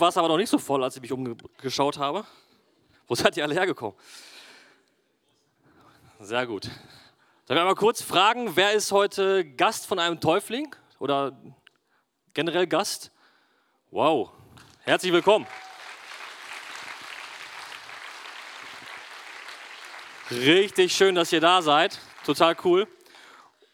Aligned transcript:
War 0.00 0.08
es 0.08 0.16
aber 0.16 0.28
noch 0.28 0.36
nicht 0.36 0.48
so 0.48 0.58
voll, 0.58 0.82
als 0.82 0.96
ich 0.96 1.02
mich 1.02 1.12
umgeschaut 1.12 1.98
habe. 1.98 2.24
Wo 3.06 3.14
seid 3.14 3.36
ihr 3.36 3.44
alle 3.44 3.54
hergekommen? 3.54 3.96
Sehr 6.20 6.46
gut. 6.46 6.64
Darf 6.64 7.56
ich 7.56 7.60
einmal 7.60 7.74
kurz 7.74 8.02
fragen, 8.02 8.54
wer 8.56 8.72
ist 8.72 8.92
heute 8.92 9.44
Gast 9.44 9.86
von 9.86 9.98
einem 9.98 10.20
Täufling 10.20 10.74
oder 10.98 11.36
generell 12.34 12.66
Gast? 12.66 13.10
Wow. 13.90 14.30
Herzlich 14.82 15.12
willkommen. 15.12 15.46
Richtig 20.30 20.94
schön, 20.94 21.16
dass 21.16 21.32
ihr 21.32 21.40
da 21.40 21.60
seid. 21.60 21.98
Total 22.24 22.56
cool. 22.64 22.82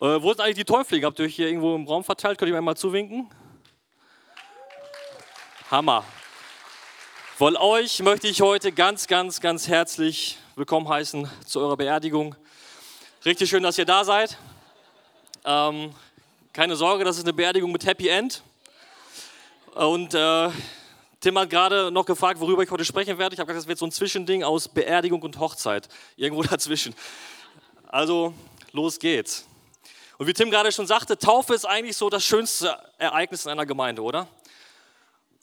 Äh, 0.00 0.22
wo 0.22 0.32
sind 0.32 0.40
eigentlich 0.40 0.56
die 0.56 0.64
Täuflinge? 0.64 1.04
Habt 1.06 1.18
ihr 1.18 1.26
euch 1.26 1.36
hier 1.36 1.48
irgendwo 1.48 1.74
im 1.74 1.86
Raum 1.86 2.02
verteilt? 2.02 2.38
Könnt 2.38 2.48
ihr 2.48 2.54
mir 2.54 2.62
mal 2.62 2.76
zuwinken? 2.76 3.28
Hammer. 5.68 6.04
Von 7.36 7.56
euch 7.56 7.98
möchte 7.98 8.28
ich 8.28 8.40
heute 8.40 8.70
ganz, 8.70 9.08
ganz, 9.08 9.40
ganz 9.40 9.66
herzlich 9.66 10.38
willkommen 10.54 10.88
heißen 10.88 11.28
zu 11.44 11.58
eurer 11.58 11.76
Beerdigung. 11.76 12.36
Richtig 13.24 13.50
schön, 13.50 13.64
dass 13.64 13.76
ihr 13.76 13.84
da 13.84 14.04
seid. 14.04 14.38
Ähm, 15.44 15.92
keine 16.52 16.76
Sorge, 16.76 17.02
das 17.02 17.16
ist 17.16 17.24
eine 17.24 17.32
Beerdigung 17.32 17.72
mit 17.72 17.84
Happy 17.84 18.06
End. 18.06 18.44
Und 19.74 20.14
äh, 20.14 20.50
Tim 21.18 21.36
hat 21.36 21.50
gerade 21.50 21.90
noch 21.90 22.06
gefragt, 22.06 22.38
worüber 22.38 22.62
ich 22.62 22.70
heute 22.70 22.84
sprechen 22.84 23.18
werde. 23.18 23.34
Ich 23.34 23.40
habe 23.40 23.48
gesagt, 23.48 23.64
das 23.64 23.68
wird 23.68 23.78
so 23.80 23.86
ein 23.86 23.92
Zwischending 23.92 24.44
aus 24.44 24.68
Beerdigung 24.68 25.20
und 25.22 25.40
Hochzeit. 25.40 25.88
Irgendwo 26.14 26.42
dazwischen. 26.48 26.94
Also, 27.88 28.34
los 28.70 29.00
geht's. 29.00 29.44
Und 30.16 30.28
wie 30.28 30.32
Tim 30.32 30.48
gerade 30.48 30.70
schon 30.70 30.86
sagte, 30.86 31.18
Taufe 31.18 31.54
ist 31.54 31.64
eigentlich 31.64 31.96
so 31.96 32.08
das 32.08 32.24
schönste 32.24 32.78
Ereignis 32.98 33.46
in 33.46 33.50
einer 33.50 33.66
Gemeinde, 33.66 34.02
oder? 34.02 34.28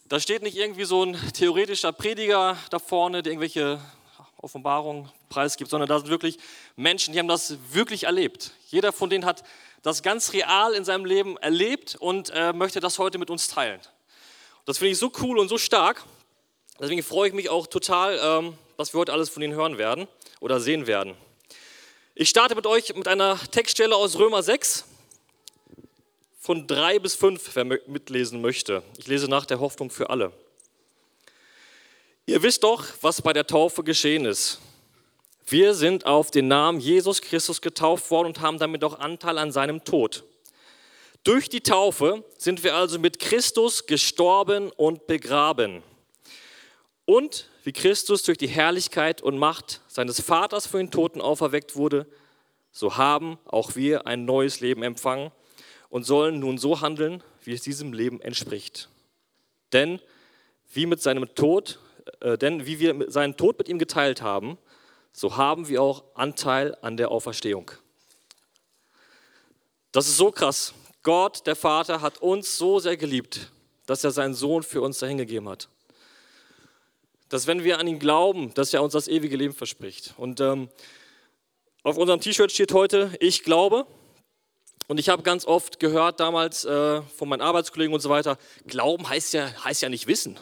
Da 0.09 0.19
steht 0.19 0.43
nicht 0.43 0.57
irgendwie 0.57 0.83
so 0.83 1.05
ein 1.05 1.17
theoretischer 1.33 1.93
Prediger 1.93 2.57
da 2.69 2.79
vorne, 2.79 3.23
der 3.23 3.31
irgendwelche 3.31 3.79
Offenbarungen 4.37 5.09
preisgibt, 5.29 5.69
sondern 5.71 5.87
da 5.87 5.97
sind 5.97 6.09
wirklich 6.09 6.37
Menschen, 6.75 7.13
die 7.13 7.19
haben 7.19 7.29
das 7.29 7.55
wirklich 7.71 8.03
erlebt. 8.03 8.51
Jeder 8.67 8.91
von 8.91 9.09
denen 9.09 9.25
hat 9.25 9.43
das 9.81 10.03
ganz 10.03 10.33
real 10.33 10.73
in 10.73 10.83
seinem 10.83 11.05
Leben 11.05 11.37
erlebt 11.37 11.95
und 11.95 12.31
äh, 12.31 12.51
möchte 12.51 12.81
das 12.81 12.99
heute 12.99 13.17
mit 13.17 13.29
uns 13.29 13.47
teilen. 13.47 13.79
Das 14.65 14.77
finde 14.77 14.91
ich 14.91 14.97
so 14.97 15.09
cool 15.21 15.39
und 15.39 15.47
so 15.47 15.57
stark. 15.57 16.03
Deswegen 16.81 17.01
freue 17.01 17.29
ich 17.29 17.33
mich 17.33 17.49
auch 17.49 17.65
total, 17.65 18.19
ähm, 18.21 18.57
was 18.75 18.93
wir 18.93 18.99
heute 18.99 19.13
alles 19.13 19.29
von 19.29 19.41
ihnen 19.41 19.53
hören 19.53 19.77
werden 19.77 20.07
oder 20.41 20.59
sehen 20.59 20.85
werden. 20.85 21.15
Ich 22.13 22.29
starte 22.29 22.55
mit 22.55 22.67
euch 22.67 22.93
mit 22.93 23.07
einer 23.07 23.39
Textstelle 23.51 23.95
aus 23.95 24.19
Römer 24.19 24.43
6 24.43 24.83
von 26.43 26.67
3 26.67 26.99
bis 26.99 27.15
5, 27.15 27.55
wer 27.55 27.63
mitlesen 27.63 28.41
möchte. 28.41 28.83
Ich 28.97 29.07
lese 29.07 29.29
nach 29.29 29.45
der 29.45 29.61
Hoffnung 29.61 29.89
für 29.89 30.09
alle. 30.09 30.33
Ihr 32.25 32.43
wisst 32.43 32.65
doch, 32.65 32.83
was 32.99 33.21
bei 33.21 33.31
der 33.31 33.47
Taufe 33.47 33.81
geschehen 33.81 34.25
ist. 34.25 34.59
Wir 35.47 35.73
sind 35.73 36.05
auf 36.05 36.31
den 36.31 36.49
Namen 36.49 36.81
Jesus 36.81 37.21
Christus 37.21 37.61
getauft 37.61 38.11
worden 38.11 38.27
und 38.27 38.41
haben 38.41 38.59
damit 38.59 38.83
auch 38.83 38.99
Anteil 38.99 39.37
an 39.37 39.53
seinem 39.53 39.85
Tod. 39.85 40.25
Durch 41.23 41.47
die 41.47 41.61
Taufe 41.61 42.25
sind 42.37 42.61
wir 42.65 42.75
also 42.75 42.99
mit 42.99 43.19
Christus 43.19 43.85
gestorben 43.85 44.69
und 44.71 45.07
begraben. 45.07 45.81
Und 47.05 47.47
wie 47.63 47.71
Christus 47.71 48.21
durch 48.23 48.37
die 48.37 48.47
Herrlichkeit 48.47 49.21
und 49.21 49.37
Macht 49.37 49.79
seines 49.87 50.19
Vaters 50.19 50.67
für 50.67 50.79
den 50.79 50.91
Toten 50.91 51.21
auferweckt 51.21 51.77
wurde, 51.77 52.05
so 52.73 52.97
haben 52.97 53.37
auch 53.45 53.77
wir 53.77 54.07
ein 54.07 54.25
neues 54.25 54.59
Leben 54.59 54.83
empfangen 54.83 55.31
und 55.93 56.05
sollen 56.05 56.39
nun 56.39 56.57
so 56.57 56.81
handeln, 56.81 57.21
wie 57.43 57.53
es 57.53 57.61
diesem 57.61 57.93
Leben 57.93 58.19
entspricht. 58.19 58.89
Denn 59.73 60.01
wie 60.73 60.87
mit 60.87 60.99
seinem 61.03 61.35
Tod, 61.35 61.77
äh, 62.19 62.35
denn 62.35 62.65
wie 62.65 62.79
wir 62.79 63.11
seinen 63.11 63.37
Tod 63.37 63.59
mit 63.59 63.69
ihm 63.69 63.77
geteilt 63.77 64.23
haben, 64.23 64.57
so 65.11 65.37
haben 65.37 65.67
wir 65.67 65.83
auch 65.83 66.03
Anteil 66.15 66.75
an 66.81 66.97
der 66.97 67.11
Auferstehung. 67.11 67.69
Das 69.91 70.07
ist 70.07 70.17
so 70.17 70.31
krass. 70.31 70.73
Gott, 71.03 71.45
der 71.45 71.55
Vater, 71.55 72.01
hat 72.01 72.23
uns 72.23 72.57
so 72.57 72.79
sehr 72.79 72.97
geliebt, 72.97 73.51
dass 73.85 74.03
er 74.03 74.09
seinen 74.09 74.33
Sohn 74.33 74.63
für 74.63 74.81
uns 74.81 74.97
dahingegeben 74.97 75.47
hat. 75.47 75.69
Dass 77.29 77.45
wenn 77.45 77.63
wir 77.63 77.77
an 77.77 77.85
ihn 77.85 77.99
glauben, 77.99 78.51
dass 78.55 78.73
er 78.73 78.81
uns 78.81 78.93
das 78.93 79.07
ewige 79.07 79.37
Leben 79.37 79.53
verspricht. 79.53 80.15
Und 80.17 80.39
ähm, 80.39 80.69
auf 81.83 81.97
unserem 81.97 82.19
T-Shirt 82.19 82.51
steht 82.51 82.73
heute, 82.73 83.15
ich 83.19 83.43
glaube. 83.43 83.85
Und 84.87 84.99
ich 84.99 85.09
habe 85.09 85.23
ganz 85.23 85.45
oft 85.45 85.79
gehört 85.79 86.19
damals 86.19 86.65
äh, 86.65 87.01
von 87.01 87.29
meinen 87.29 87.41
Arbeitskollegen 87.41 87.93
und 87.93 88.01
so 88.01 88.09
weiter, 88.09 88.37
Glauben 88.67 89.07
heißt 89.07 89.33
ja, 89.33 89.51
heißt 89.63 89.81
ja 89.81 89.89
nicht 89.89 90.07
wissen. 90.07 90.37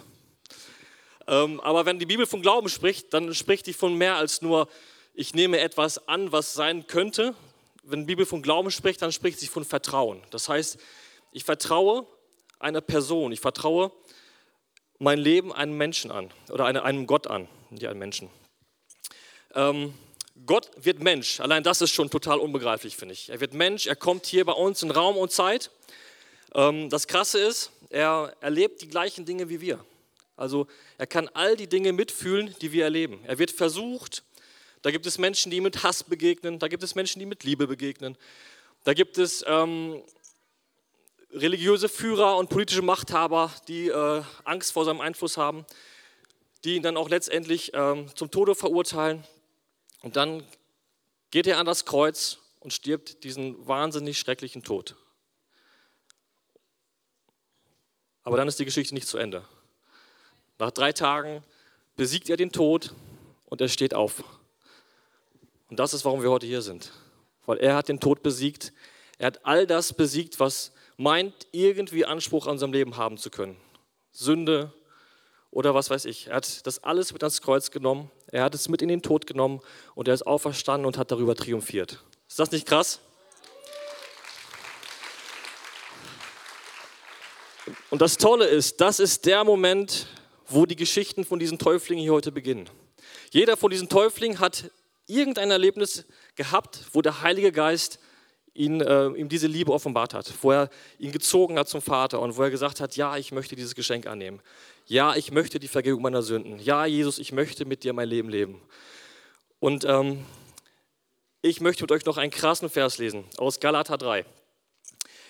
Ähm, 1.27 1.59
aber 1.59 1.85
wenn 1.85 1.99
die 1.99 2.05
Bibel 2.05 2.25
von 2.25 2.41
Glauben 2.41 2.69
spricht, 2.69 3.13
dann 3.13 3.33
spricht 3.33 3.67
die 3.67 3.73
von 3.73 3.95
mehr 3.95 4.15
als 4.15 4.41
nur, 4.41 4.67
ich 5.13 5.33
nehme 5.33 5.59
etwas 5.59 6.07
an, 6.07 6.31
was 6.31 6.53
sein 6.53 6.87
könnte, 6.87 7.35
wenn 7.83 8.01
die 8.01 8.05
Bibel 8.07 8.25
von 8.25 8.41
Glauben 8.41 8.71
spricht, 8.71 9.01
dann 9.01 9.11
spricht 9.11 9.39
sie 9.39 9.47
von 9.47 9.63
Vertrauen. 9.63 10.21
Das 10.31 10.49
heißt, 10.49 10.77
ich 11.31 11.43
vertraue 11.43 12.05
einer 12.59 12.81
Person, 12.81 13.31
ich 13.31 13.39
vertraue 13.39 13.91
mein 14.99 15.17
Leben 15.17 15.51
einem 15.51 15.77
Menschen 15.77 16.11
an 16.11 16.31
oder 16.49 16.65
einem 16.65 17.07
Gott 17.07 17.27
an, 17.27 17.47
nicht 17.69 17.87
einem 17.87 17.99
Menschen. 17.99 18.29
Ähm, 19.55 19.93
Gott 20.45 20.71
wird 20.75 21.01
Mensch, 21.01 21.39
allein 21.39 21.63
das 21.63 21.81
ist 21.81 21.91
schon 21.91 22.09
total 22.09 22.39
unbegreiflich, 22.39 22.95
finde 22.95 23.13
ich. 23.13 23.29
Er 23.29 23.39
wird 23.39 23.53
Mensch, 23.53 23.87
er 23.87 23.95
kommt 23.95 24.25
hier 24.25 24.45
bei 24.45 24.53
uns 24.53 24.81
in 24.81 24.91
Raum 24.91 25.17
und 25.17 25.31
Zeit. 25.31 25.69
Ähm, 26.55 26.89
das 26.89 27.07
Krasse 27.07 27.39
ist, 27.39 27.71
er 27.89 28.35
erlebt 28.39 28.81
die 28.81 28.87
gleichen 28.87 29.25
Dinge 29.25 29.49
wie 29.49 29.61
wir. 29.61 29.83
Also 30.37 30.67
er 30.97 31.07
kann 31.07 31.29
all 31.33 31.55
die 31.55 31.67
Dinge 31.67 31.93
mitfühlen, 31.93 32.55
die 32.61 32.71
wir 32.71 32.85
erleben. 32.85 33.19
Er 33.25 33.37
wird 33.37 33.51
versucht, 33.51 34.23
da 34.81 34.89
gibt 34.89 35.05
es 35.05 35.17
Menschen, 35.17 35.51
die 35.51 35.61
mit 35.61 35.83
Hass 35.83 36.03
begegnen, 36.03 36.57
da 36.57 36.67
gibt 36.67 36.81
es 36.81 36.95
Menschen, 36.95 37.19
die 37.19 37.25
mit 37.25 37.43
Liebe 37.43 37.67
begegnen. 37.67 38.17
Da 38.83 38.93
gibt 38.93 39.19
es 39.19 39.43
ähm, 39.47 40.01
religiöse 41.31 41.87
Führer 41.87 42.37
und 42.37 42.49
politische 42.49 42.81
Machthaber, 42.81 43.51
die 43.67 43.89
äh, 43.89 44.23
Angst 44.43 44.71
vor 44.71 44.85
seinem 44.85 45.01
Einfluss 45.01 45.37
haben, 45.37 45.65
die 46.63 46.75
ihn 46.75 46.83
dann 46.83 46.97
auch 46.97 47.09
letztendlich 47.09 47.71
ähm, 47.75 48.07
zum 48.15 48.31
Tode 48.31 48.55
verurteilen. 48.55 49.23
Und 50.01 50.15
dann 50.15 50.45
geht 51.29 51.47
er 51.47 51.59
an 51.59 51.65
das 51.65 51.85
Kreuz 51.85 52.39
und 52.59 52.73
stirbt 52.73 53.23
diesen 53.23 53.67
wahnsinnig 53.67 54.17
schrecklichen 54.19 54.63
Tod. 54.63 54.95
Aber 58.23 58.37
dann 58.37 58.47
ist 58.47 58.59
die 58.59 58.65
Geschichte 58.65 58.93
nicht 58.93 59.07
zu 59.07 59.17
Ende. 59.17 59.45
Nach 60.59 60.71
drei 60.71 60.91
Tagen 60.91 61.43
besiegt 61.95 62.29
er 62.29 62.37
den 62.37 62.51
Tod 62.51 62.93
und 63.45 63.61
er 63.61 63.67
steht 63.67 63.93
auf. 63.93 64.23
Und 65.69 65.79
das 65.79 65.93
ist, 65.93 66.05
warum 66.05 66.21
wir 66.21 66.29
heute 66.29 66.45
hier 66.45 66.61
sind. 66.61 66.91
Weil 67.45 67.57
er 67.57 67.75
hat 67.75 67.89
den 67.89 67.99
Tod 67.99 68.21
besiegt. 68.21 68.73
Er 69.17 69.27
hat 69.27 69.45
all 69.45 69.65
das 69.65 69.93
besiegt, 69.93 70.39
was 70.39 70.71
meint, 70.97 71.47
irgendwie 71.51 72.05
Anspruch 72.05 72.45
an 72.45 72.53
unserem 72.53 72.73
Leben 72.73 72.97
haben 72.97 73.17
zu 73.17 73.31
können. 73.31 73.57
Sünde 74.11 74.73
oder 75.51 75.75
was 75.75 75.89
weiß 75.89 76.05
ich. 76.05 76.27
Er 76.27 76.37
hat 76.37 76.65
das 76.65 76.83
alles 76.83 77.13
mit 77.13 77.21
ans 77.23 77.41
Kreuz 77.41 77.71
genommen. 77.71 78.09
Er 78.27 78.43
hat 78.43 78.55
es 78.55 78.69
mit 78.69 78.81
in 78.81 78.87
den 78.87 79.01
Tod 79.01 79.27
genommen 79.27 79.59
und 79.93 80.07
er 80.07 80.13
ist 80.13 80.25
auferstanden 80.25 80.85
und 80.85 80.97
hat 80.97 81.11
darüber 81.11 81.35
triumphiert. 81.35 82.03
Ist 82.27 82.39
das 82.39 82.51
nicht 82.51 82.65
krass? 82.65 82.99
Und 87.89 88.01
das 88.01 88.17
Tolle 88.17 88.45
ist, 88.45 88.79
das 88.79 88.99
ist 88.99 89.25
der 89.25 89.43
Moment, 89.43 90.07
wo 90.47 90.65
die 90.65 90.77
Geschichten 90.77 91.25
von 91.25 91.39
diesen 91.39 91.59
Täuflingen 91.59 92.03
hier 92.03 92.13
heute 92.13 92.31
beginnen. 92.31 92.69
Jeder 93.31 93.57
von 93.57 93.69
diesen 93.69 93.89
Täuflingen 93.89 94.39
hat 94.39 94.71
irgendein 95.07 95.51
Erlebnis 95.51 96.05
gehabt, 96.35 96.85
wo 96.93 97.01
der 97.01 97.21
Heilige 97.21 97.51
Geist 97.51 97.99
ihn, 98.53 98.81
äh, 98.81 99.07
ihm 99.07 99.29
diese 99.29 99.47
Liebe 99.47 99.71
offenbart 99.71 100.13
hat, 100.13 100.31
wo 100.41 100.51
er 100.51 100.69
ihn 100.99 101.11
gezogen 101.11 101.57
hat 101.57 101.69
zum 101.69 101.81
Vater 101.81 102.19
und 102.19 102.37
wo 102.37 102.43
er 102.43 102.49
gesagt 102.49 102.79
hat, 102.79 102.95
ja, 102.95 103.17
ich 103.17 103.31
möchte 103.31 103.55
dieses 103.55 103.75
Geschenk 103.75 104.07
annehmen. 104.07 104.41
Ja, 104.87 105.15
ich 105.15 105.31
möchte 105.31 105.59
die 105.59 105.67
Vergebung 105.67 106.01
meiner 106.01 106.21
Sünden. 106.21 106.59
Ja, 106.59 106.85
Jesus, 106.85 107.19
ich 107.19 107.31
möchte 107.31 107.65
mit 107.65 107.83
dir 107.83 107.93
mein 107.93 108.09
Leben 108.09 108.29
leben. 108.29 108.61
Und 109.59 109.85
ähm, 109.85 110.25
ich 111.41 111.61
möchte 111.61 111.83
mit 111.83 111.91
euch 111.91 112.05
noch 112.05 112.17
einen 112.17 112.31
krassen 112.31 112.69
Vers 112.69 112.97
lesen 112.97 113.23
aus 113.37 113.59
Galater 113.59 113.97
3. 113.97 114.25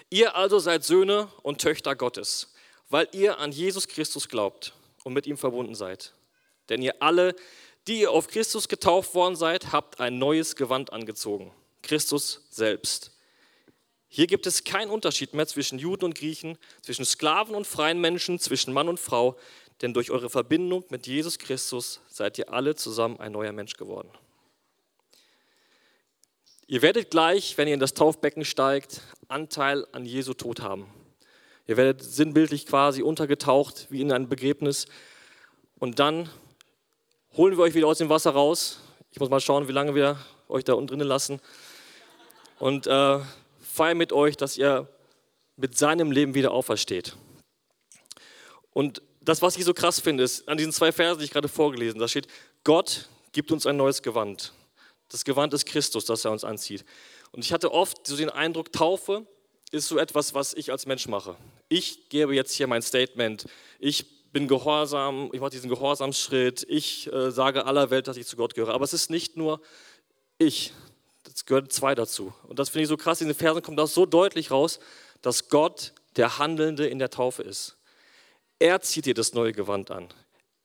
Ihr 0.10 0.36
also 0.36 0.60
seid 0.60 0.84
Söhne 0.84 1.30
und 1.42 1.62
Töchter 1.62 1.96
Gottes, 1.96 2.54
weil 2.90 3.08
ihr 3.14 3.40
an 3.40 3.52
Jesus 3.52 3.88
Christus 3.88 4.28
glaubt. 4.28 4.74
und 5.04 5.14
mit 5.14 5.26
ihm 5.26 5.38
verbunden 5.38 5.74
seid. 5.74 6.14
Denn 6.70 6.82
ihr 6.82 7.02
alle, 7.02 7.36
die 7.88 8.02
ihr 8.02 8.12
auf 8.12 8.28
Christus 8.28 8.68
getauft 8.68 9.16
worden 9.16 9.36
seid, 9.36 9.72
habt 9.72 10.00
ein 10.00 10.20
neues 10.20 10.56
Gewand 10.56 10.94
angezogen. 10.94 11.52
Christus 11.81 12.45
selbst. 12.50 13.12
Hier 14.07 14.28
gibt 14.28 14.45
es 14.45 14.63
keinen 14.63 14.92
Unterschied 14.92 15.33
mehr 15.33 15.48
zwischen 15.48 15.80
Juden 15.80 16.04
und 16.04 16.16
Griechen, 16.16 16.57
zwischen 16.81 17.06
Sklaven 17.06 17.56
und 17.56 17.66
freien 17.66 18.01
Menschen, 18.01 18.39
zwischen 18.39 18.74
Mann 18.74 18.89
und 18.89 19.00
Frau, 19.00 19.38
denn 19.81 19.94
durch 19.94 20.12
eure 20.12 20.30
Verbindung 20.30 20.83
mit 20.89 21.07
Jesus 21.07 21.39
Christus 21.39 22.01
seid 22.10 22.38
ihr 22.38 22.51
alle 22.51 22.75
zusammen 22.75 23.19
ein 23.19 23.31
neuer 23.31 23.54
Mensch 23.54 23.78
geworden. 23.78 24.12
Ihr 26.68 26.81
werdet 26.81 27.10
gleich, 27.10 27.57
wenn 27.57 27.68
ihr 27.68 27.74
in 27.74 27.80
das 27.80 27.94
Taufbecken 27.94 28.45
steigt, 28.45 29.01
Anteil 29.27 29.86
an 29.92 30.06
Jesu 30.06 30.34
Tod 30.34 30.62
haben. 30.62 30.88
Ihr 31.68 31.77
werdet 31.77 32.04
sinnbildlich 32.04 32.66
quasi 32.66 33.01
untergetaucht 33.01 33.88
wie 33.89 34.01
in 34.01 34.12
ein 34.12 34.30
Begräbnis. 34.30 34.88
Und 35.80 36.00
dann 36.00 36.30
holen 37.38 37.57
wir 37.57 37.63
euch 37.63 37.74
wieder 37.74 37.88
aus 37.88 37.98
dem 37.98 38.10
Wasser 38.10 38.31
raus. 38.31 38.80
Ich 39.12 39.19
muss 39.19 39.30
mal 39.30 39.39
schauen, 39.39 39.68
wie 39.68 39.74
lange 39.74 39.95
wir 39.95 40.18
euch 40.48 40.63
da 40.63 40.74
unten 40.74 40.88
drinnen 40.88 41.07
lassen. 41.07 41.39
Und 42.62 42.86
äh, 42.86 43.19
feiern 43.60 43.98
mit 43.98 44.13
euch, 44.13 44.38
dass 44.38 44.56
ihr 44.56 44.88
mit 45.56 45.80
seinem 45.80 46.12
Leben 46.12 46.36
wieder 46.36 46.52
aufersteht. 46.52 47.16
Und 48.69 49.02
das, 49.19 49.42
was 49.42 49.58
ich 49.58 49.66
so 49.66 49.74
krass 49.74 50.00
finde, 50.00 50.24
ist 50.24 50.48
an 50.48 50.60
diesen 50.60 50.72
zwei 50.72 50.92
Versen, 50.92 51.18
die 51.18 51.25
ich 51.25 51.31
gerade 51.31 51.48
vorgelesen 51.48 52.00
da 52.00 52.08
steht, 52.08 52.28
Gott 52.63 53.10
gibt 53.31 53.52
uns 53.52 53.66
ein 53.66 53.78
neues 53.78 54.04
Gewand. 54.04 54.54
Das 55.10 55.25
Gewand 55.25 55.56
ist 55.56 55.66
Christus, 55.66 56.06
das 56.06 56.24
er 56.24 56.31
uns 56.31 56.44
anzieht. 56.44 56.86
Und 57.31 57.44
ich 57.44 57.52
hatte 57.52 57.74
oft 57.74 58.06
so 58.06 58.16
den 58.16 58.30
Eindruck, 58.30 58.72
Taufe 58.72 59.25
ist 59.72 59.88
so 59.88 59.98
etwas, 59.98 60.36
was 60.36 60.54
ich 60.54 60.72
als 60.72 60.86
Mensch 60.86 61.08
mache. 61.08 61.36
Ich 61.68 62.10
gebe 62.10 62.36
jetzt 62.36 62.54
hier 62.54 62.68
mein 62.68 62.84
Statement. 62.84 63.46
Ich 63.80 64.31
bin 64.34 64.48
gehorsam, 64.48 65.31
ich 65.34 65.40
mache 65.40 65.50
diesen 65.50 65.69
Gehorsamsschritt. 65.72 66.63
Ich 66.69 67.12
äh, 67.12 67.31
sage 67.31 67.66
aller 67.66 67.90
Welt, 67.90 68.08
dass 68.08 68.18
ich 68.18 68.28
zu 68.28 68.36
Gott 68.36 68.54
gehöre. 68.54 68.75
Aber 68.75 68.84
es 68.86 68.94
ist 68.94 69.10
nicht 69.10 69.36
nur 69.36 69.62
ich. 70.38 70.74
Es 71.33 71.45
gehören 71.45 71.69
zwei 71.69 71.95
dazu. 71.95 72.33
Und 72.48 72.60
das 72.60 72.69
finde 72.69 72.83
ich 72.83 72.89
so 72.89 72.98
krass. 72.98 73.22
In 73.22 73.28
den 73.28 73.36
Versen 73.36 73.62
kommt 73.62 73.80
das 73.80 73.94
so 73.94 74.06
deutlich 74.06 74.51
raus, 74.51 74.80
dass 75.22 75.50
Gott 75.50 75.94
der 76.16 76.39
Handelnde 76.39 76.88
in 76.88 77.00
der 77.00 77.10
Taufe 77.10 77.44
ist. 77.44 77.78
Er 78.60 78.81
zieht 78.81 79.06
dir 79.06 79.13
das 79.13 79.33
neue 79.33 79.54
Gewand 79.54 79.92
an. 79.92 80.10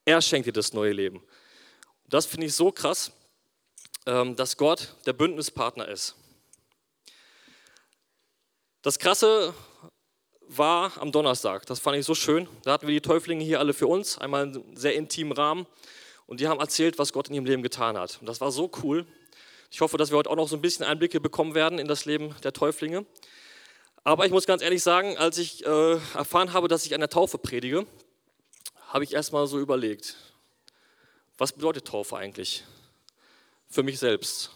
Er 0.04 0.20
schenkt 0.20 0.46
dir 0.46 0.52
das 0.52 0.72
neue 0.72 0.92
Leben. 0.92 1.18
Und 1.18 2.14
das 2.14 2.26
finde 2.26 2.46
ich 2.46 2.54
so 2.54 2.70
krass, 2.72 3.12
ähm, 4.06 4.36
dass 4.36 4.56
Gott 4.56 4.94
der 5.06 5.12
Bündnispartner 5.12 5.88
ist. 5.88 6.14
Das 8.82 8.98
Krasse 8.98 9.54
war 10.48 10.92
am 11.00 11.10
Donnerstag. 11.10 11.66
Das 11.66 11.80
fand 11.80 11.96
ich 11.96 12.06
so 12.06 12.14
schön. 12.14 12.48
Da 12.62 12.72
hatten 12.72 12.86
wir 12.86 12.94
die 12.94 13.00
Täuflinge 13.00 13.44
hier 13.44 13.58
alle 13.58 13.74
für 13.74 13.88
uns, 13.88 14.19
einmal 14.19 14.44
einen 14.44 14.76
sehr 14.76 14.94
intimen 14.94 15.32
Rahmen. 15.32 15.66
Und 16.26 16.40
die 16.40 16.48
haben 16.48 16.60
erzählt, 16.60 16.98
was 16.98 17.12
Gott 17.12 17.28
in 17.28 17.34
ihrem 17.34 17.46
Leben 17.46 17.62
getan 17.62 17.98
hat. 17.98 18.19
Und 18.20 18.26
das 18.26 18.40
war 18.40 18.50
so 18.50 18.70
cool. 18.82 19.06
Ich 19.76 19.82
hoffe, 19.82 19.99
dass 19.99 20.11
wir 20.11 20.17
heute 20.17 20.31
auch 20.31 20.37
noch 20.37 20.49
so 20.49 20.56
ein 20.56 20.62
bisschen 20.62 20.87
Einblicke 20.87 21.20
bekommen 21.20 21.55
werden 21.55 21.78
in 21.78 21.87
das 21.87 22.06
Leben 22.06 22.34
der 22.43 22.55
Täuflinge. 22.55 23.05
Aber 24.05 24.25
ich 24.25 24.32
muss 24.32 24.46
ganz 24.46 24.62
ehrlich 24.62 24.82
sagen, 24.82 25.19
als 25.19 25.37
ich 25.37 25.67
äh, 25.67 25.99
erfahren 26.14 26.55
habe, 26.55 26.67
dass 26.67 26.87
ich 26.87 26.94
an 26.94 27.00
der 27.00 27.11
Taufe 27.11 27.37
predige, 27.37 27.84
habe 28.88 29.05
ich 29.05 29.12
erstmal 29.12 29.46
so 29.46 29.58
überlegt, 29.58 30.17
was 31.37 31.52
bedeutet 31.52 31.87
Taufe 31.87 32.17
eigentlich 32.17 32.64
für 33.69 33.82
mich 33.82 33.99
selbst? 33.99 34.50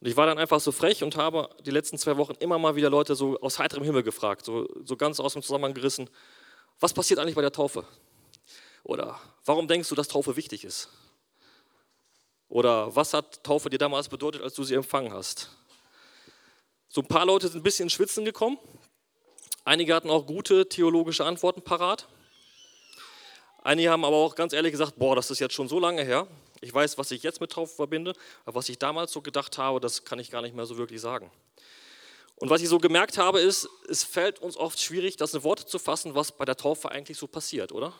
Und 0.00 0.08
ich 0.08 0.16
war 0.16 0.24
dann 0.24 0.38
einfach 0.38 0.60
so 0.60 0.72
frech 0.72 1.02
und 1.02 1.16
habe 1.16 1.50
die 1.66 1.70
letzten 1.70 1.98
zwei 1.98 2.16
Wochen 2.16 2.36
immer 2.38 2.58
mal 2.58 2.74
wieder 2.74 2.88
Leute 2.88 3.16
so 3.16 3.38
aus 3.40 3.58
heiterem 3.58 3.84
Himmel 3.84 4.02
gefragt, 4.02 4.46
so, 4.46 4.66
so 4.82 4.96
ganz 4.96 5.20
aus 5.20 5.34
dem 5.34 5.42
Zusammenhang 5.42 5.74
gerissen, 5.74 6.08
was 6.80 6.94
passiert 6.94 7.20
eigentlich 7.20 7.34
bei 7.34 7.42
der 7.42 7.52
Taufe? 7.52 7.84
Oder 8.82 9.20
warum 9.44 9.68
denkst 9.68 9.90
du, 9.90 9.94
dass 9.94 10.08
Taufe 10.08 10.36
wichtig 10.36 10.64
ist? 10.64 10.88
Oder 12.48 12.94
was 12.94 13.12
hat 13.12 13.42
Taufe 13.42 13.70
dir 13.70 13.78
damals 13.78 14.08
bedeutet, 14.08 14.42
als 14.42 14.54
du 14.54 14.64
sie 14.64 14.74
empfangen 14.74 15.12
hast? 15.12 15.50
So 16.88 17.00
ein 17.00 17.08
paar 17.08 17.26
Leute 17.26 17.48
sind 17.48 17.60
ein 17.60 17.62
bisschen 17.62 17.84
ins 17.84 17.92
Schwitzen 17.92 18.24
gekommen. 18.24 18.58
Einige 19.64 19.94
hatten 19.94 20.10
auch 20.10 20.26
gute 20.26 20.68
theologische 20.68 21.24
Antworten 21.24 21.62
parat. 21.62 22.06
Einige 23.62 23.90
haben 23.90 24.04
aber 24.04 24.16
auch 24.16 24.36
ganz 24.36 24.52
ehrlich 24.52 24.70
gesagt, 24.70 24.96
boah, 24.96 25.16
das 25.16 25.30
ist 25.30 25.40
jetzt 25.40 25.54
schon 25.54 25.68
so 25.68 25.80
lange 25.80 26.04
her. 26.04 26.28
Ich 26.60 26.72
weiß, 26.72 26.98
was 26.98 27.10
ich 27.10 27.22
jetzt 27.24 27.40
mit 27.40 27.50
Taufe 27.50 27.74
verbinde, 27.74 28.12
aber 28.44 28.54
was 28.54 28.68
ich 28.68 28.78
damals 28.78 29.12
so 29.12 29.20
gedacht 29.20 29.58
habe, 29.58 29.80
das 29.80 30.04
kann 30.04 30.20
ich 30.20 30.30
gar 30.30 30.40
nicht 30.40 30.54
mehr 30.54 30.66
so 30.66 30.78
wirklich 30.78 31.00
sagen. 31.00 31.30
Und 32.36 32.50
was 32.50 32.62
ich 32.62 32.68
so 32.68 32.78
gemerkt 32.78 33.18
habe, 33.18 33.40
ist, 33.40 33.68
es 33.88 34.04
fällt 34.04 34.38
uns 34.40 34.56
oft 34.56 34.78
schwierig, 34.78 35.16
das 35.16 35.34
in 35.34 35.42
Worte 35.42 35.66
zu 35.66 35.78
fassen, 35.78 36.14
was 36.14 36.32
bei 36.32 36.44
der 36.44 36.56
Taufe 36.56 36.90
eigentlich 36.90 37.18
so 37.18 37.26
passiert, 37.26 37.72
oder? 37.72 37.92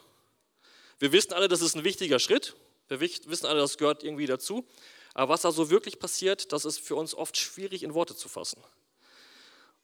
Wir 0.99 1.11
wissen 1.11 1.33
alle, 1.33 1.47
das 1.47 1.61
ist 1.61 1.75
ein 1.75 1.83
wichtiger 1.83 2.19
Schritt. 2.19 2.55
Wir 2.87 2.99
wissen 2.99 3.45
alle, 3.45 3.59
das 3.59 3.77
gehört 3.77 4.03
irgendwie 4.03 4.25
dazu. 4.25 4.65
Aber 5.13 5.33
was 5.33 5.41
da 5.41 5.51
so 5.51 5.69
wirklich 5.69 5.99
passiert, 5.99 6.51
das 6.53 6.63
ist 6.63 6.79
für 6.79 6.95
uns 6.95 7.15
oft 7.15 7.37
schwierig 7.37 7.83
in 7.83 7.93
Worte 7.93 8.15
zu 8.15 8.29
fassen. 8.29 8.61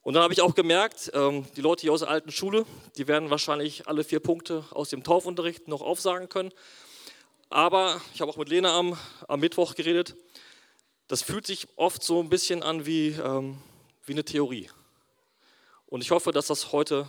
Und 0.03 0.13
dann 0.13 0.23
habe 0.23 0.33
ich 0.33 0.41
auch 0.41 0.53
gemerkt, 0.53 1.11
ähm, 1.13 1.47
die 1.55 1.61
Leute 1.61 1.81
hier 1.81 1.93
aus 1.93 2.01
der 2.01 2.09
alten 2.09 2.31
Schule, 2.31 2.65
die 2.97 3.07
werden 3.07 3.29
wahrscheinlich 3.29 3.87
alle 3.87 4.03
vier 4.03 4.19
Punkte 4.19 4.65
aus 4.71 4.89
dem 4.89 5.03
Taufunterricht 5.03 5.67
noch 5.67 5.81
aufsagen 5.81 6.29
können. 6.29 6.51
Aber 7.49 8.01
ich 8.13 8.21
habe 8.21 8.29
auch 8.29 8.37
mit 8.37 8.49
Lena 8.49 8.77
am, 8.77 8.97
am 9.27 9.39
Mittwoch 9.39 9.75
geredet. 9.75 10.15
Das 11.07 11.21
fühlt 11.21 11.47
sich 11.47 11.67
oft 11.77 12.03
so 12.03 12.19
ein 12.19 12.29
bisschen 12.29 12.63
an 12.63 12.85
wie, 12.85 13.09
ähm, 13.09 13.57
wie 14.05 14.11
eine 14.11 14.25
Theorie. 14.25 14.69
Und 15.87 16.01
ich 16.01 16.11
hoffe, 16.11 16.31
dass 16.31 16.47
das 16.47 16.71
heute, 16.71 17.07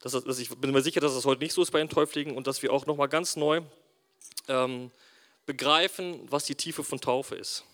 dass 0.00 0.12
das, 0.12 0.24
dass 0.24 0.38
ich 0.38 0.50
bin 0.50 0.70
mir 0.70 0.82
sicher, 0.82 1.00
dass 1.00 1.14
das 1.14 1.24
heute 1.24 1.42
nicht 1.42 1.54
so 1.54 1.62
ist 1.62 1.70
bei 1.70 1.78
den 1.78 1.88
Täuflingen 1.88 2.36
und 2.36 2.46
dass 2.46 2.62
wir 2.62 2.72
auch 2.72 2.86
nochmal 2.86 3.08
ganz 3.08 3.36
neu 3.36 3.62
ähm, 4.48 4.90
begreifen, 5.46 6.20
was 6.30 6.44
die 6.44 6.54
Tiefe 6.54 6.84
von 6.84 7.00
Taufe 7.00 7.34
ist. 7.34 7.64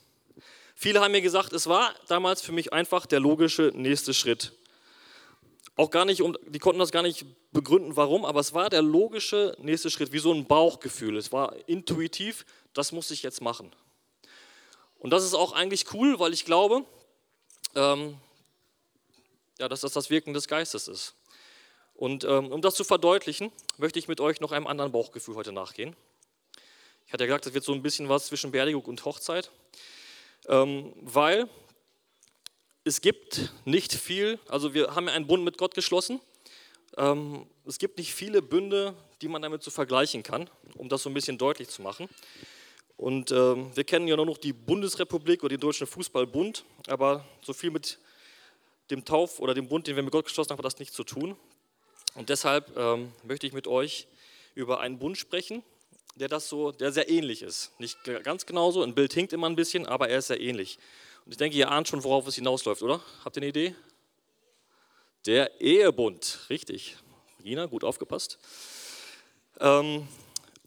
Viele 0.74 1.00
haben 1.00 1.12
mir 1.12 1.20
gesagt, 1.20 1.52
es 1.52 1.66
war 1.66 1.94
damals 2.08 2.42
für 2.42 2.52
mich 2.52 2.72
einfach 2.72 3.06
der 3.06 3.20
logische 3.20 3.72
nächste 3.74 4.14
Schritt 4.14 4.52
auch 5.80 5.90
gar 5.90 6.04
nicht, 6.04 6.22
die 6.46 6.58
konnten 6.58 6.78
das 6.78 6.92
gar 6.92 7.02
nicht 7.02 7.24
begründen, 7.52 7.96
warum, 7.96 8.24
aber 8.24 8.40
es 8.40 8.52
war 8.52 8.68
der 8.68 8.82
logische 8.82 9.56
nächste 9.58 9.90
Schritt, 9.90 10.12
wie 10.12 10.18
so 10.18 10.32
ein 10.32 10.46
Bauchgefühl. 10.46 11.16
Es 11.16 11.32
war 11.32 11.56
intuitiv, 11.66 12.44
das 12.74 12.92
muss 12.92 13.10
ich 13.10 13.22
jetzt 13.22 13.40
machen. 13.40 13.72
Und 14.98 15.10
das 15.10 15.24
ist 15.24 15.34
auch 15.34 15.52
eigentlich 15.52 15.92
cool, 15.94 16.18
weil 16.18 16.34
ich 16.34 16.44
glaube, 16.44 16.84
ähm, 17.74 18.18
ja, 19.58 19.68
dass 19.68 19.80
das 19.80 19.92
das 19.92 20.10
Wirken 20.10 20.34
des 20.34 20.48
Geistes 20.48 20.86
ist. 20.86 21.14
Und 21.94 22.24
ähm, 22.24 22.52
um 22.52 22.60
das 22.60 22.74
zu 22.74 22.84
verdeutlichen, 22.84 23.50
möchte 23.78 23.98
ich 23.98 24.08
mit 24.08 24.20
euch 24.20 24.40
noch 24.40 24.52
einem 24.52 24.66
anderen 24.66 24.92
Bauchgefühl 24.92 25.34
heute 25.34 25.52
nachgehen. 25.52 25.96
Ich 27.10 27.12
hatte 27.12 27.24
ja 27.24 27.26
gesagt, 27.26 27.46
das 27.46 27.54
wird 27.54 27.64
so 27.64 27.72
ein 27.72 27.82
bisschen 27.82 28.08
was 28.08 28.26
zwischen 28.26 28.52
Beerdigung 28.52 28.84
und 28.84 29.04
Hochzeit, 29.04 29.50
ähm, 30.46 30.92
weil 31.00 31.48
es 32.84 33.00
gibt 33.00 33.52
nicht 33.64 33.92
viel, 33.92 34.38
also 34.46 34.74
wir 34.74 34.94
haben 34.94 35.08
ja 35.08 35.14
einen 35.14 35.26
Bund 35.26 35.42
mit 35.42 35.58
Gott 35.58 35.74
geschlossen. 35.74 36.20
Ähm, 36.96 37.48
es 37.66 37.78
gibt 37.78 37.98
nicht 37.98 38.14
viele 38.14 38.42
Bünde, 38.42 38.94
die 39.22 39.26
man 39.26 39.42
damit 39.42 39.64
so 39.64 39.72
vergleichen 39.72 40.22
kann, 40.22 40.48
um 40.76 40.88
das 40.88 41.02
so 41.02 41.10
ein 41.10 41.14
bisschen 41.14 41.36
deutlich 41.36 41.68
zu 41.68 41.82
machen. 41.82 42.08
Und 42.96 43.32
ähm, 43.32 43.74
wir 43.74 43.82
kennen 43.82 44.06
ja 44.06 44.14
nur 44.14 44.26
noch 44.26 44.38
die 44.38 44.52
Bundesrepublik 44.52 45.42
oder 45.42 45.56
den 45.56 45.60
Deutschen 45.60 45.88
Fußballbund, 45.88 46.64
aber 46.86 47.26
so 47.42 47.52
viel 47.52 47.72
mit 47.72 47.98
dem 48.92 49.04
Tauf 49.04 49.40
oder 49.40 49.52
dem 49.52 49.66
Bund, 49.66 49.88
den 49.88 49.96
wir 49.96 50.04
mit 50.04 50.12
Gott 50.12 50.26
geschlossen 50.26 50.50
haben, 50.50 50.58
hat 50.58 50.64
das 50.64 50.78
nichts 50.78 50.94
zu 50.94 51.02
tun. 51.02 51.36
Und 52.14 52.28
deshalb 52.28 52.70
ähm, 52.76 53.12
möchte 53.24 53.48
ich 53.48 53.52
mit 53.52 53.66
euch 53.66 54.06
über 54.54 54.78
einen 54.78 55.00
Bund 55.00 55.18
sprechen, 55.18 55.64
der 56.14 56.28
das 56.28 56.48
so, 56.48 56.72
der 56.72 56.92
sehr 56.92 57.08
ähnlich 57.08 57.42
ist. 57.42 57.72
Nicht 57.78 57.98
ganz 58.22 58.46
genauso, 58.46 58.82
ein 58.82 58.94
Bild 58.94 59.12
hinkt 59.12 59.32
immer 59.32 59.48
ein 59.48 59.56
bisschen, 59.56 59.86
aber 59.86 60.08
er 60.08 60.18
ist 60.18 60.28
sehr 60.28 60.40
ähnlich. 60.40 60.78
Und 61.24 61.32
ich 61.32 61.38
denke, 61.38 61.56
ihr 61.56 61.70
ahnt 61.70 61.88
schon, 61.88 62.02
worauf 62.02 62.26
es 62.26 62.34
hinausläuft, 62.34 62.82
oder? 62.82 63.00
Habt 63.24 63.36
ihr 63.36 63.42
eine 63.42 63.48
Idee? 63.48 63.74
Der 65.26 65.60
Ehebund, 65.60 66.40
richtig. 66.48 66.96
Gina, 67.42 67.66
gut 67.66 67.84
aufgepasst. 67.84 68.38
Ähm, 69.60 70.08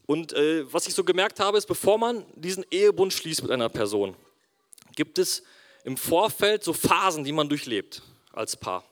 und 0.06 0.32
äh, 0.32 0.72
was 0.72 0.86
ich 0.86 0.94
so 0.94 1.04
gemerkt 1.04 1.40
habe, 1.40 1.58
ist, 1.58 1.66
bevor 1.66 1.98
man 1.98 2.24
diesen 2.34 2.64
Ehebund 2.70 3.12
schließt 3.12 3.42
mit 3.42 3.50
einer 3.50 3.68
Person, 3.68 4.14
gibt 4.94 5.18
es 5.18 5.42
im 5.84 5.96
Vorfeld 5.96 6.62
so 6.64 6.72
Phasen, 6.72 7.24
die 7.24 7.32
man 7.32 7.48
durchlebt 7.48 8.02
als 8.32 8.56
Paar. 8.56 8.84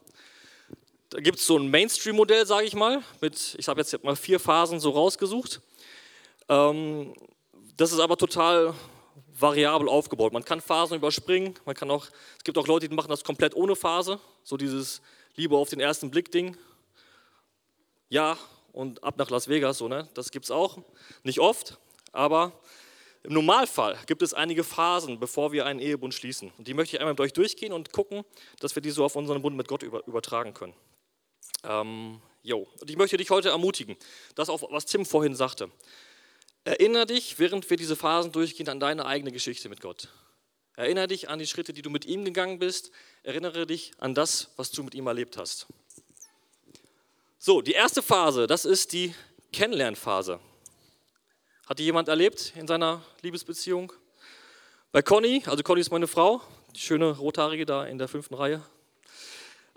Da 1.11 1.21
gibt 1.21 1.39
es 1.39 1.47
so 1.47 1.59
ein 1.59 1.71
Mainstream-Modell, 1.71 2.47
sage 2.47 2.67
ich 2.67 2.75
mal, 2.75 3.03
mit, 3.21 3.55
ich 3.59 3.69
habe 3.69 3.81
jetzt 3.81 4.03
mal 4.03 4.17
vier 4.17 4.41
Phasen 4.41 4.81
so 4.81 4.91
rausgesucht. 4.91 5.61
Ähm, 6.53 7.15
das 7.77 7.93
ist 7.93 7.99
aber 7.99 8.17
total 8.17 8.75
variabel 9.39 9.89
aufgebaut. 9.89 10.33
Man 10.33 10.45
kann 10.45 10.61
Phasen 10.61 10.99
überspringen, 10.99 11.55
man 11.65 11.75
kann 11.75 11.91
auch, 11.91 12.07
es 12.37 12.45
gibt 12.45 12.59
auch 12.59 12.67
Leute, 12.67 12.89
die 12.89 12.95
machen 12.95 13.09
das 13.09 13.25
komplett 13.25 13.57
ohne 13.57 13.75
Phase, 13.75 14.21
so 14.45 14.57
dieses 14.57 15.01
Liebe 15.35 15.57
auf 15.57 15.71
den 15.71 15.81
ersten 15.81 16.11
Blick 16.11 16.31
Ding. 16.31 16.57
Ja, 18.11 18.37
und 18.73 19.03
ab 19.03 19.17
nach 19.17 19.31
Las 19.31 19.49
Vegas, 19.49 19.79
so, 19.79 19.89
ne? 19.89 20.09
das 20.15 20.31
gibt 20.31 20.45
es 20.45 20.51
auch. 20.51 20.79
Nicht 21.23 21.41
oft, 21.41 21.79
aber 22.13 22.53
im 23.23 23.33
Normalfall 23.33 23.99
gibt 24.07 24.21
es 24.21 24.35
einige 24.35 24.65
Phasen, 24.65 25.19
bevor 25.19 25.53
wir 25.53 25.65
einen 25.65 25.81
Ehebund 25.81 26.13
schließen. 26.13 26.53
Und 26.59 26.69
die 26.69 26.75
möchte 26.75 26.97
ich 26.97 27.01
einmal 27.01 27.15
mit 27.15 27.21
euch 27.21 27.33
durchgehen 27.33 27.73
und 27.73 27.93
gucken, 27.93 28.25
dass 28.61 28.75
wir 28.75 28.83
die 28.83 28.91
so 28.91 29.05
auf 29.05 29.17
unseren 29.17 29.41
Bund 29.41 29.57
mit 29.57 29.69
Gott 29.69 29.83
übertragen 29.83 30.53
können. 30.53 30.75
Ähm, 31.65 32.21
und 32.45 32.91
ich 32.91 32.97
möchte 32.97 33.17
dich 33.17 33.31
heute 33.31 33.49
ermutigen, 33.51 33.97
das 34.35 34.51
auch, 34.51 34.63
was 34.71 34.85
Tim 34.85 35.07
vorhin 35.07 35.35
sagte. 35.35 35.71
Erinnere 36.65 37.07
dich, 37.07 37.39
während 37.39 37.69
wir 37.71 37.77
diese 37.77 37.97
Phasen 37.97 38.31
durchgehen, 38.31 38.69
an 38.69 38.79
deine 38.79 39.07
eigene 39.07 39.33
Geschichte 39.33 39.69
mit 39.69 39.81
Gott. 39.81 40.09
Erinnere 40.77 41.09
dich 41.09 41.29
an 41.29 41.39
die 41.39 41.47
Schritte, 41.47 41.73
die 41.73 41.83
du 41.83 41.91
mit 41.91 42.05
ihm 42.05 42.25
gegangen 42.25 42.59
bist. 42.59 42.93
Erinnere 43.25 43.67
dich 43.67 43.93
an 43.99 44.15
das, 44.15 44.51
was 44.57 44.71
du 44.71 44.83
mit 44.83 44.95
ihm 44.95 45.07
erlebt 45.07 45.37
hast. 45.37 45.67
So, 47.39 47.61
die 47.61 47.73
erste 47.73 48.03
Phase, 48.03 48.47
das 48.47 48.65
ist 48.65 48.93
die 48.93 49.15
Kennenlernphase. 49.53 50.39
Hat 51.67 51.79
die 51.79 51.85
jemand 51.85 52.09
erlebt 52.09 52.53
in 52.57 52.69
seiner 52.69 53.03
Liebesbeziehung? 53.23 53.93
Bei 54.93 55.03
Conny, 55.03 55.43
also 55.47 55.63
Conny 55.63 55.81
ist 55.81 55.91
meine 55.91 56.07
Frau, 56.07 56.41
die 56.77 56.81
schöne 56.81 57.19
rothaarige 57.19 57.67
da 57.67 57.85
in 57.85 57.99
der 57.99 58.09
fünften 58.09 58.35
Reihe, 58.35 58.63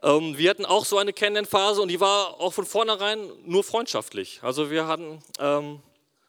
ähm, 0.04 0.38
wir 0.38 0.52
hatten 0.52 0.66
auch 0.66 0.86
so 0.86 1.00
eine 1.00 1.14
Kennenlernphase 1.14 1.82
und 1.82 1.88
die 1.88 2.00
war 2.00 2.40
auch 2.40 2.54
von 2.54 2.66
vornherein 2.66 3.28
nur 3.44 3.64
freundschaftlich. 3.64 4.40
Also 4.44 4.70
wir 4.70 4.88
hatten, 4.88 5.24
ähm, 5.40 5.82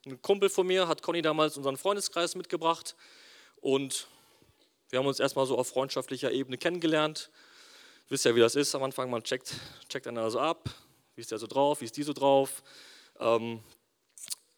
ein 0.06 0.22
Kumpel 0.22 0.48
von 0.48 0.66
mir 0.66 0.86
hat 0.86 1.02
Conny 1.02 1.20
damals 1.20 1.56
unseren 1.56 1.76
Freundeskreis 1.76 2.36
mitgebracht 2.36 2.94
und 3.60 4.06
wir 4.88 5.00
haben 5.00 5.06
uns 5.06 5.18
erstmal 5.18 5.46
so 5.46 5.58
auf 5.58 5.66
freundschaftlicher 5.66 6.30
Ebene 6.30 6.58
kennengelernt. 6.58 7.28
Wisst 8.08 8.24
ja, 8.24 8.34
wie 8.36 8.40
das 8.40 8.54
ist 8.54 8.72
am 8.76 8.84
Anfang, 8.84 9.10
man 9.10 9.24
checkt, 9.24 9.54
checkt 9.88 10.06
einander 10.06 10.30
so 10.30 10.38
ab, 10.38 10.70
wie 11.16 11.22
ist 11.22 11.32
der 11.32 11.38
so 11.38 11.48
drauf, 11.48 11.80
wie 11.80 11.86
ist 11.86 11.96
die 11.96 12.04
so 12.04 12.12
drauf. 12.12 12.62
Ähm, 13.18 13.58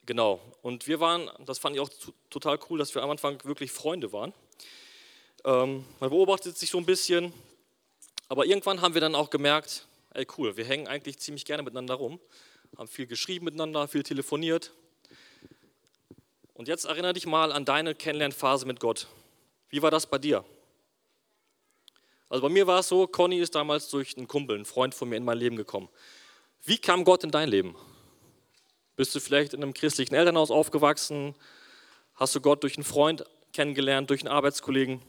genau, 0.04 0.38
und 0.60 0.86
wir 0.86 1.00
waren, 1.00 1.30
das 1.46 1.58
fand 1.58 1.76
ich 1.76 1.80
auch 1.80 1.88
total 2.28 2.58
cool, 2.68 2.78
dass 2.78 2.94
wir 2.94 3.02
am 3.02 3.08
Anfang 3.08 3.42
wirklich 3.44 3.72
Freunde 3.72 4.12
waren. 4.12 4.34
Ähm, 5.46 5.86
man 5.98 6.10
beobachtet 6.10 6.58
sich 6.58 6.68
so 6.68 6.76
ein 6.76 6.84
bisschen, 6.84 7.32
aber 8.28 8.44
irgendwann 8.44 8.82
haben 8.82 8.92
wir 8.92 9.00
dann 9.00 9.14
auch 9.14 9.30
gemerkt, 9.30 9.86
ey 10.12 10.26
cool, 10.36 10.58
wir 10.58 10.66
hängen 10.66 10.88
eigentlich 10.88 11.18
ziemlich 11.20 11.46
gerne 11.46 11.62
miteinander 11.62 11.94
rum, 11.94 12.20
haben 12.76 12.88
viel 12.88 13.06
geschrieben 13.06 13.46
miteinander, 13.46 13.88
viel 13.88 14.02
telefoniert. 14.02 14.72
Und 16.58 16.66
jetzt 16.66 16.86
erinnere 16.86 17.12
dich 17.12 17.24
mal 17.24 17.52
an 17.52 17.64
deine 17.64 17.94
Kennenlernphase 17.94 18.66
mit 18.66 18.80
Gott. 18.80 19.06
Wie 19.68 19.80
war 19.80 19.92
das 19.92 20.06
bei 20.06 20.18
dir? 20.18 20.44
Also 22.28 22.42
bei 22.42 22.48
mir 22.48 22.66
war 22.66 22.80
es 22.80 22.88
so, 22.88 23.06
Conny 23.06 23.38
ist 23.38 23.54
damals 23.54 23.88
durch 23.90 24.16
einen 24.16 24.26
Kumpel, 24.26 24.56
einen 24.56 24.64
Freund 24.64 24.92
von 24.92 25.08
mir 25.08 25.14
in 25.14 25.24
mein 25.24 25.38
Leben 25.38 25.54
gekommen. 25.54 25.88
Wie 26.64 26.76
kam 26.76 27.04
Gott 27.04 27.22
in 27.22 27.30
dein 27.30 27.48
Leben? 27.48 27.76
Bist 28.96 29.14
du 29.14 29.20
vielleicht 29.20 29.54
in 29.54 29.62
einem 29.62 29.72
christlichen 29.72 30.16
Elternhaus 30.16 30.50
aufgewachsen? 30.50 31.36
Hast 32.16 32.34
du 32.34 32.40
Gott 32.40 32.64
durch 32.64 32.76
einen 32.76 32.82
Freund 32.82 33.24
kennengelernt, 33.52 34.10
durch 34.10 34.22
einen 34.22 34.34
Arbeitskollegen? 34.34 35.00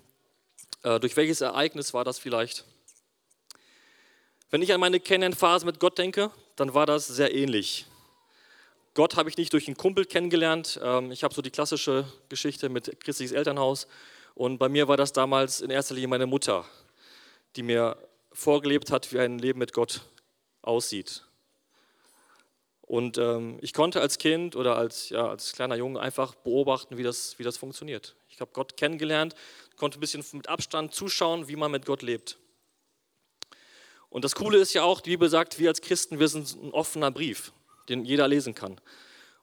Äh, 0.83 0.99
durch 0.99 1.17
welches 1.17 1.41
Ereignis 1.41 1.95
war 1.95 2.05
das 2.05 2.19
vielleicht? 2.19 2.63
Wenn 4.51 4.61
ich 4.61 4.71
an 4.71 4.79
meine 4.79 4.99
Kennenlernphase 4.99 5.65
mit 5.65 5.79
Gott 5.79 5.97
denke, 5.97 6.29
dann 6.57 6.75
war 6.75 6.85
das 6.85 7.07
sehr 7.07 7.33
ähnlich. 7.33 7.87
Gott 8.99 9.15
habe 9.15 9.29
ich 9.29 9.37
nicht 9.37 9.53
durch 9.53 9.67
einen 9.67 9.77
Kumpel 9.77 10.03
kennengelernt. 10.03 10.77
Ähm, 10.83 11.09
ich 11.13 11.23
habe 11.23 11.33
so 11.33 11.41
die 11.41 11.51
klassische 11.51 12.03
Geschichte 12.27 12.67
mit 12.67 12.99
christliches 12.99 13.31
Elternhaus. 13.31 13.87
Und 14.35 14.57
bei 14.57 14.67
mir 14.67 14.89
war 14.89 14.97
das 14.97 15.13
damals 15.13 15.61
in 15.61 15.69
erster 15.69 15.93
Linie 15.93 16.09
meine 16.09 16.25
Mutter, 16.25 16.65
die 17.55 17.63
mir 17.63 17.95
vorgelebt 18.33 18.91
hat, 18.91 19.13
wie 19.13 19.19
ein 19.19 19.39
Leben 19.39 19.57
mit 19.57 19.71
Gott 19.71 20.01
aussieht. 20.61 21.23
Und 22.81 23.17
ähm, 23.17 23.57
ich 23.61 23.71
konnte 23.71 24.01
als 24.01 24.17
Kind 24.17 24.57
oder 24.57 24.75
als, 24.75 25.07
ja, 25.07 25.29
als 25.29 25.53
kleiner 25.53 25.77
Junge 25.77 26.01
einfach 26.01 26.35
beobachten, 26.35 26.97
wie 26.97 27.03
das, 27.03 27.39
wie 27.39 27.43
das 27.43 27.55
funktioniert. 27.55 28.17
Ich 28.27 28.41
habe 28.41 28.51
Gott 28.51 28.75
kennengelernt, 28.75 29.33
konnte 29.77 29.97
ein 29.97 30.01
bisschen 30.01 30.25
mit 30.33 30.49
Abstand 30.49 30.93
zuschauen, 30.93 31.47
wie 31.47 31.55
man 31.55 31.71
mit 31.71 31.85
Gott 31.85 32.01
lebt. 32.01 32.37
Und 34.09 34.25
das 34.25 34.35
Coole 34.35 34.57
ist 34.57 34.73
ja 34.73 34.83
auch, 34.83 34.99
die 34.99 35.11
Bibel 35.11 35.29
sagt, 35.29 35.57
wir 35.57 35.69
als 35.69 35.79
Christen, 35.79 36.19
wir 36.19 36.27
sind 36.27 36.53
ein 36.61 36.71
offener 36.71 37.11
Brief, 37.11 37.53
den 37.89 38.05
jeder 38.05 38.27
lesen 38.27 38.55
kann. 38.55 38.79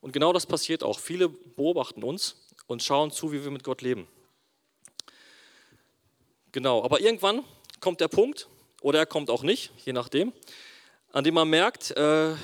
Und 0.01 0.13
genau 0.13 0.33
das 0.33 0.47
passiert 0.47 0.83
auch. 0.83 0.99
Viele 0.99 1.29
beobachten 1.29 2.03
uns 2.03 2.37
und 2.67 2.83
schauen 2.83 3.11
zu, 3.11 3.33
wie 3.33 3.43
wir 3.43 3.51
mit 3.51 3.65
Gott 3.65 3.83
leben. 3.83 4.07
Genau, 6.53 6.83
aber 6.85 7.01
irgendwann 7.01 7.45
kommt 7.81 8.01
der 8.01 8.09
Punkt, 8.09 8.49
oder 8.81 9.01
er 9.01 9.07
kommt 9.07 9.31
auch 9.31 9.43
nicht, 9.43 9.73
je 9.85 9.93
nachdem, 9.93 10.33
an 11.13 11.25
dem 11.25 11.35
man 11.35 11.49
merkt, 11.49 11.91
äh, 11.97 12.35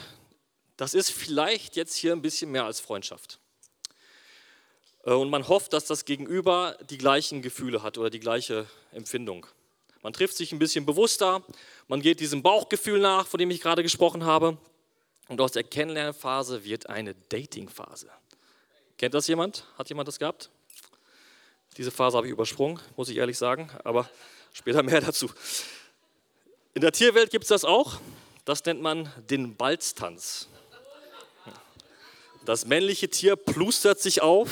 das 0.76 0.94
ist 0.94 1.10
vielleicht 1.10 1.76
jetzt 1.76 1.94
hier 1.94 2.12
ein 2.12 2.22
bisschen 2.22 2.50
mehr 2.50 2.64
als 2.64 2.80
Freundschaft. 2.80 3.38
Äh, 5.04 5.12
und 5.12 5.30
man 5.30 5.46
hofft, 5.48 5.72
dass 5.72 5.84
das 5.84 6.04
Gegenüber 6.04 6.76
die 6.90 6.98
gleichen 6.98 7.42
Gefühle 7.42 7.82
hat 7.82 7.98
oder 7.98 8.10
die 8.10 8.20
gleiche 8.20 8.66
Empfindung. 8.92 9.46
Man 10.02 10.12
trifft 10.12 10.36
sich 10.36 10.52
ein 10.52 10.58
bisschen 10.58 10.84
bewusster, 10.84 11.42
man 11.86 12.02
geht 12.02 12.18
diesem 12.20 12.42
Bauchgefühl 12.42 12.98
nach, 12.98 13.26
von 13.26 13.38
dem 13.38 13.50
ich 13.50 13.60
gerade 13.60 13.82
gesprochen 13.82 14.24
habe. 14.24 14.58
Und 15.28 15.40
aus 15.40 15.52
der 15.52 15.64
Kennenlernphase 15.64 16.64
wird 16.64 16.88
eine 16.88 17.14
Datingphase. 17.14 18.10
Kennt 18.98 19.14
das 19.14 19.26
jemand? 19.26 19.64
Hat 19.78 19.88
jemand 19.88 20.08
das 20.08 20.18
gehabt? 20.18 20.50
Diese 21.76 21.90
Phase 21.90 22.16
habe 22.16 22.26
ich 22.26 22.32
übersprungen, 22.32 22.78
muss 22.96 23.08
ich 23.08 23.16
ehrlich 23.16 23.38
sagen, 23.38 23.70
aber 23.82 24.08
später 24.52 24.82
mehr 24.82 25.00
dazu. 25.00 25.30
In 26.74 26.82
der 26.82 26.92
Tierwelt 26.92 27.30
gibt 27.30 27.44
es 27.44 27.48
das 27.48 27.64
auch. 27.64 27.98
Das 28.44 28.64
nennt 28.64 28.82
man 28.82 29.10
den 29.30 29.56
Balztanz. 29.56 30.48
Das 32.44 32.66
männliche 32.66 33.08
Tier 33.08 33.36
plustert 33.36 34.00
sich 34.00 34.20
auf, 34.20 34.50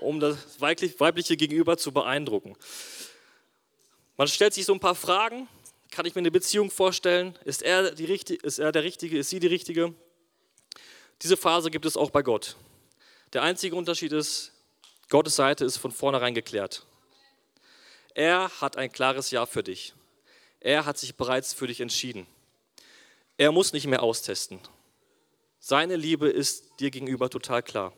um 0.00 0.20
das 0.20 0.60
weibliche 0.60 1.36
Gegenüber 1.36 1.76
zu 1.76 1.90
beeindrucken. 1.92 2.56
Man 4.16 4.28
stellt 4.28 4.54
sich 4.54 4.64
so 4.64 4.72
ein 4.72 4.80
paar 4.80 4.94
Fragen. 4.94 5.48
Kann 5.90 6.06
ich 6.06 6.14
mir 6.14 6.20
eine 6.20 6.30
Beziehung 6.30 6.70
vorstellen? 6.70 7.36
Ist 7.44 7.62
er, 7.62 7.90
die, 7.90 8.04
ist 8.04 8.58
er 8.58 8.70
der 8.72 8.84
Richtige? 8.84 9.18
Ist 9.18 9.30
sie 9.30 9.40
die 9.40 9.48
Richtige? 9.48 9.94
Diese 11.22 11.36
Phase 11.36 11.70
gibt 11.70 11.86
es 11.86 11.96
auch 11.96 12.10
bei 12.10 12.22
Gott. 12.22 12.56
Der 13.32 13.42
einzige 13.42 13.76
Unterschied 13.76 14.12
ist, 14.12 14.52
Gottes 15.08 15.36
Seite 15.36 15.64
ist 15.64 15.76
von 15.76 15.90
vornherein 15.90 16.34
geklärt. 16.34 16.86
Er 18.14 18.50
hat 18.60 18.76
ein 18.76 18.92
klares 18.92 19.30
Ja 19.30 19.46
für 19.46 19.62
dich. 19.62 19.94
Er 20.60 20.86
hat 20.86 20.98
sich 20.98 21.16
bereits 21.16 21.52
für 21.52 21.66
dich 21.66 21.80
entschieden. 21.80 22.26
Er 23.36 23.52
muss 23.52 23.72
nicht 23.72 23.86
mehr 23.86 24.02
austesten. 24.02 24.60
Seine 25.58 25.96
Liebe 25.96 26.28
ist 26.28 26.78
dir 26.78 26.90
gegenüber 26.90 27.28
total 27.28 27.62
klar. 27.62 27.92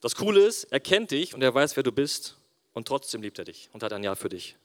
Das 0.00 0.14
Coole 0.14 0.44
ist, 0.44 0.64
er 0.64 0.80
kennt 0.80 1.10
dich 1.10 1.34
und 1.34 1.42
er 1.42 1.54
weiß, 1.54 1.76
wer 1.76 1.82
du 1.82 1.92
bist 1.92 2.36
und 2.74 2.86
trotzdem 2.86 3.22
liebt 3.22 3.38
er 3.38 3.46
dich 3.46 3.70
und 3.72 3.82
hat 3.82 3.92
ein 3.92 4.04
Ja 4.04 4.14
für 4.14 4.28
dich. 4.28 4.56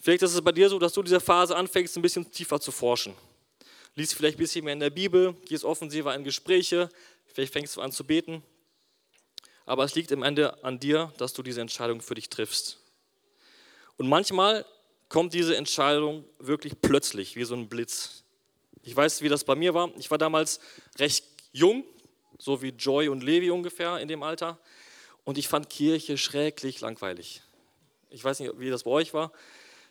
Vielleicht 0.00 0.22
ist 0.22 0.34
es 0.34 0.42
bei 0.42 0.50
dir 0.50 0.68
so, 0.68 0.80
dass 0.80 0.92
du 0.92 1.02
diese 1.02 1.20
Phase 1.20 1.54
anfängst, 1.54 1.96
ein 1.96 2.02
bisschen 2.02 2.28
tiefer 2.30 2.60
zu 2.60 2.72
forschen. 2.72 3.14
Lies 3.94 4.14
vielleicht 4.14 4.36
ein 4.36 4.40
bisschen 4.40 4.64
mehr 4.64 4.72
in 4.72 4.80
der 4.80 4.90
Bibel, 4.90 5.34
gehst 5.46 5.64
offensiver 5.64 6.14
in 6.14 6.24
Gespräche, 6.24 6.88
vielleicht 7.26 7.52
fängst 7.52 7.76
du 7.76 7.80
an 7.80 7.92
zu 7.92 8.04
beten. 8.04 8.42
Aber 9.66 9.84
es 9.84 9.94
liegt 9.94 10.10
im 10.10 10.22
Ende 10.22 10.62
an 10.64 10.80
dir, 10.80 11.12
dass 11.18 11.34
du 11.34 11.42
diese 11.42 11.60
Entscheidung 11.60 12.00
für 12.00 12.14
dich 12.14 12.28
triffst. 12.28 12.78
Und 13.96 14.08
manchmal 14.08 14.64
kommt 15.08 15.34
diese 15.34 15.56
Entscheidung 15.56 16.24
wirklich 16.38 16.80
plötzlich, 16.80 17.36
wie 17.36 17.44
so 17.44 17.54
ein 17.54 17.68
Blitz. 17.68 18.24
Ich 18.82 18.96
weiß, 18.96 19.22
wie 19.22 19.28
das 19.28 19.44
bei 19.44 19.54
mir 19.54 19.74
war. 19.74 19.90
Ich 19.98 20.10
war 20.10 20.18
damals 20.18 20.58
recht 20.98 21.24
jung, 21.52 21.84
so 22.38 22.62
wie 22.62 22.70
Joy 22.70 23.08
und 23.08 23.22
Levi 23.22 23.50
ungefähr 23.50 23.98
in 23.98 24.08
dem 24.08 24.22
Alter. 24.22 24.58
Und 25.24 25.38
ich 25.38 25.48
fand 25.48 25.70
Kirche 25.70 26.18
schrecklich 26.18 26.80
langweilig. 26.80 27.42
Ich 28.10 28.24
weiß 28.24 28.40
nicht, 28.40 28.58
wie 28.58 28.70
das 28.70 28.82
bei 28.82 28.90
euch 28.90 29.14
war. 29.14 29.32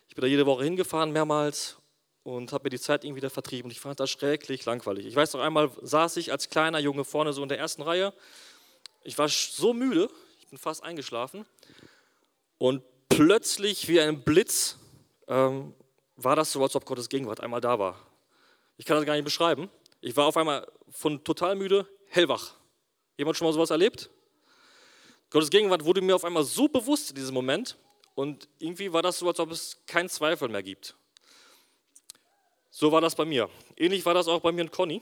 Ich 0.09 0.15
bin 0.15 0.23
da 0.23 0.27
jede 0.27 0.45
Woche 0.45 0.63
hingefahren, 0.63 1.11
mehrmals, 1.11 1.77
und 2.23 2.53
habe 2.53 2.65
mir 2.65 2.69
die 2.69 2.79
Zeit 2.79 3.03
irgendwie 3.03 3.17
wieder 3.17 3.29
vertrieben. 3.29 3.65
Und 3.65 3.71
ich 3.71 3.79
fand 3.79 3.99
das 3.99 4.09
schrecklich 4.09 4.65
langweilig. 4.65 5.05
Ich 5.05 5.15
weiß 5.15 5.33
noch 5.33 5.41
einmal, 5.41 5.71
saß 5.81 6.17
ich 6.17 6.31
als 6.31 6.49
kleiner 6.49 6.79
Junge 6.79 7.03
vorne 7.03 7.33
so 7.33 7.43
in 7.43 7.49
der 7.49 7.59
ersten 7.59 7.81
Reihe. 7.81 8.13
Ich 9.03 9.17
war 9.17 9.27
so 9.27 9.73
müde, 9.73 10.09
ich 10.39 10.47
bin 10.47 10.57
fast 10.57 10.83
eingeschlafen. 10.83 11.45
Und 12.57 12.83
plötzlich 13.09 13.87
wie 13.87 13.99
ein 13.99 14.23
Blitz 14.23 14.77
ähm, 15.27 15.73
war 16.15 16.35
das 16.35 16.51
so, 16.51 16.61
als 16.61 16.75
ob 16.75 16.85
Gottes 16.85 17.09
Gegenwart 17.09 17.39
einmal 17.39 17.61
da 17.61 17.79
war. 17.79 17.99
Ich 18.77 18.85
kann 18.85 18.97
das 18.97 19.05
gar 19.05 19.13
nicht 19.13 19.25
beschreiben. 19.25 19.69
Ich 20.01 20.15
war 20.15 20.25
auf 20.25 20.37
einmal 20.37 20.67
von 20.89 21.23
total 21.23 21.55
müde 21.55 21.87
hellwach. 22.07 22.55
Jemand 23.17 23.37
schon 23.37 23.47
mal 23.47 23.53
sowas 23.53 23.69
erlebt? 23.69 24.09
Gottes 25.29 25.49
Gegenwart 25.49 25.85
wurde 25.85 26.01
mir 26.01 26.15
auf 26.15 26.25
einmal 26.25 26.43
so 26.43 26.67
bewusst 26.67 27.11
in 27.11 27.15
diesem 27.15 27.33
Moment, 27.33 27.77
und 28.15 28.49
irgendwie 28.59 28.91
war 28.91 29.01
das 29.01 29.19
so, 29.19 29.27
als 29.27 29.39
ob 29.39 29.51
es 29.51 29.77
keinen 29.87 30.09
Zweifel 30.09 30.49
mehr 30.49 30.63
gibt. 30.63 30.95
So 32.73 32.89
war 32.93 33.01
das 33.01 33.15
bei 33.15 33.25
mir. 33.25 33.49
Ähnlich 33.75 34.05
war 34.05 34.13
das 34.13 34.29
auch 34.29 34.39
bei 34.39 34.53
mir 34.53 34.61
und 34.61 34.71
Conny. 34.71 35.01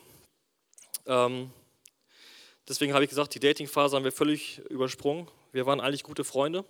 Ähm, 1.05 1.51
deswegen 2.67 2.95
habe 2.95 3.03
ich 3.03 3.11
gesagt, 3.11 3.35
die 3.35 3.39
Datingphase 3.39 3.95
haben 3.95 4.03
wir 4.03 4.11
völlig 4.11 4.57
übersprungen. 4.71 5.27
Wir 5.51 5.67
waren 5.67 5.79
eigentlich 5.79 6.01
gute 6.01 6.23
Freunde. 6.23 6.65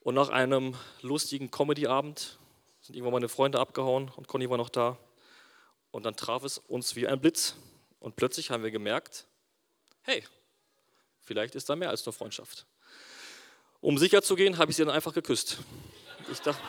Und 0.00 0.16
nach 0.16 0.28
einem 0.28 0.74
lustigen 1.02 1.52
Comedy-Abend 1.52 2.36
sind 2.80 2.96
irgendwann 2.96 3.12
meine 3.12 3.28
Freunde 3.28 3.60
abgehauen 3.60 4.10
und 4.16 4.26
Conny 4.26 4.50
war 4.50 4.56
noch 4.56 4.70
da. 4.70 4.98
Und 5.92 6.04
dann 6.04 6.16
traf 6.16 6.42
es 6.42 6.58
uns 6.58 6.96
wie 6.96 7.06
ein 7.06 7.20
Blitz. 7.20 7.54
Und 8.00 8.16
plötzlich 8.16 8.50
haben 8.50 8.64
wir 8.64 8.72
gemerkt, 8.72 9.24
hey, 10.02 10.24
vielleicht 11.20 11.54
ist 11.54 11.68
da 11.68 11.76
mehr 11.76 11.90
als 11.90 12.04
nur 12.04 12.12
Freundschaft. 12.12 12.66
Um 13.80 13.98
sicher 13.98 14.20
zu 14.22 14.34
gehen, 14.34 14.58
habe 14.58 14.72
ich 14.72 14.76
sie 14.76 14.84
dann 14.84 14.94
einfach 14.94 15.14
geküsst. 15.14 15.58
Ich 16.32 16.40
dachte, 16.40 16.60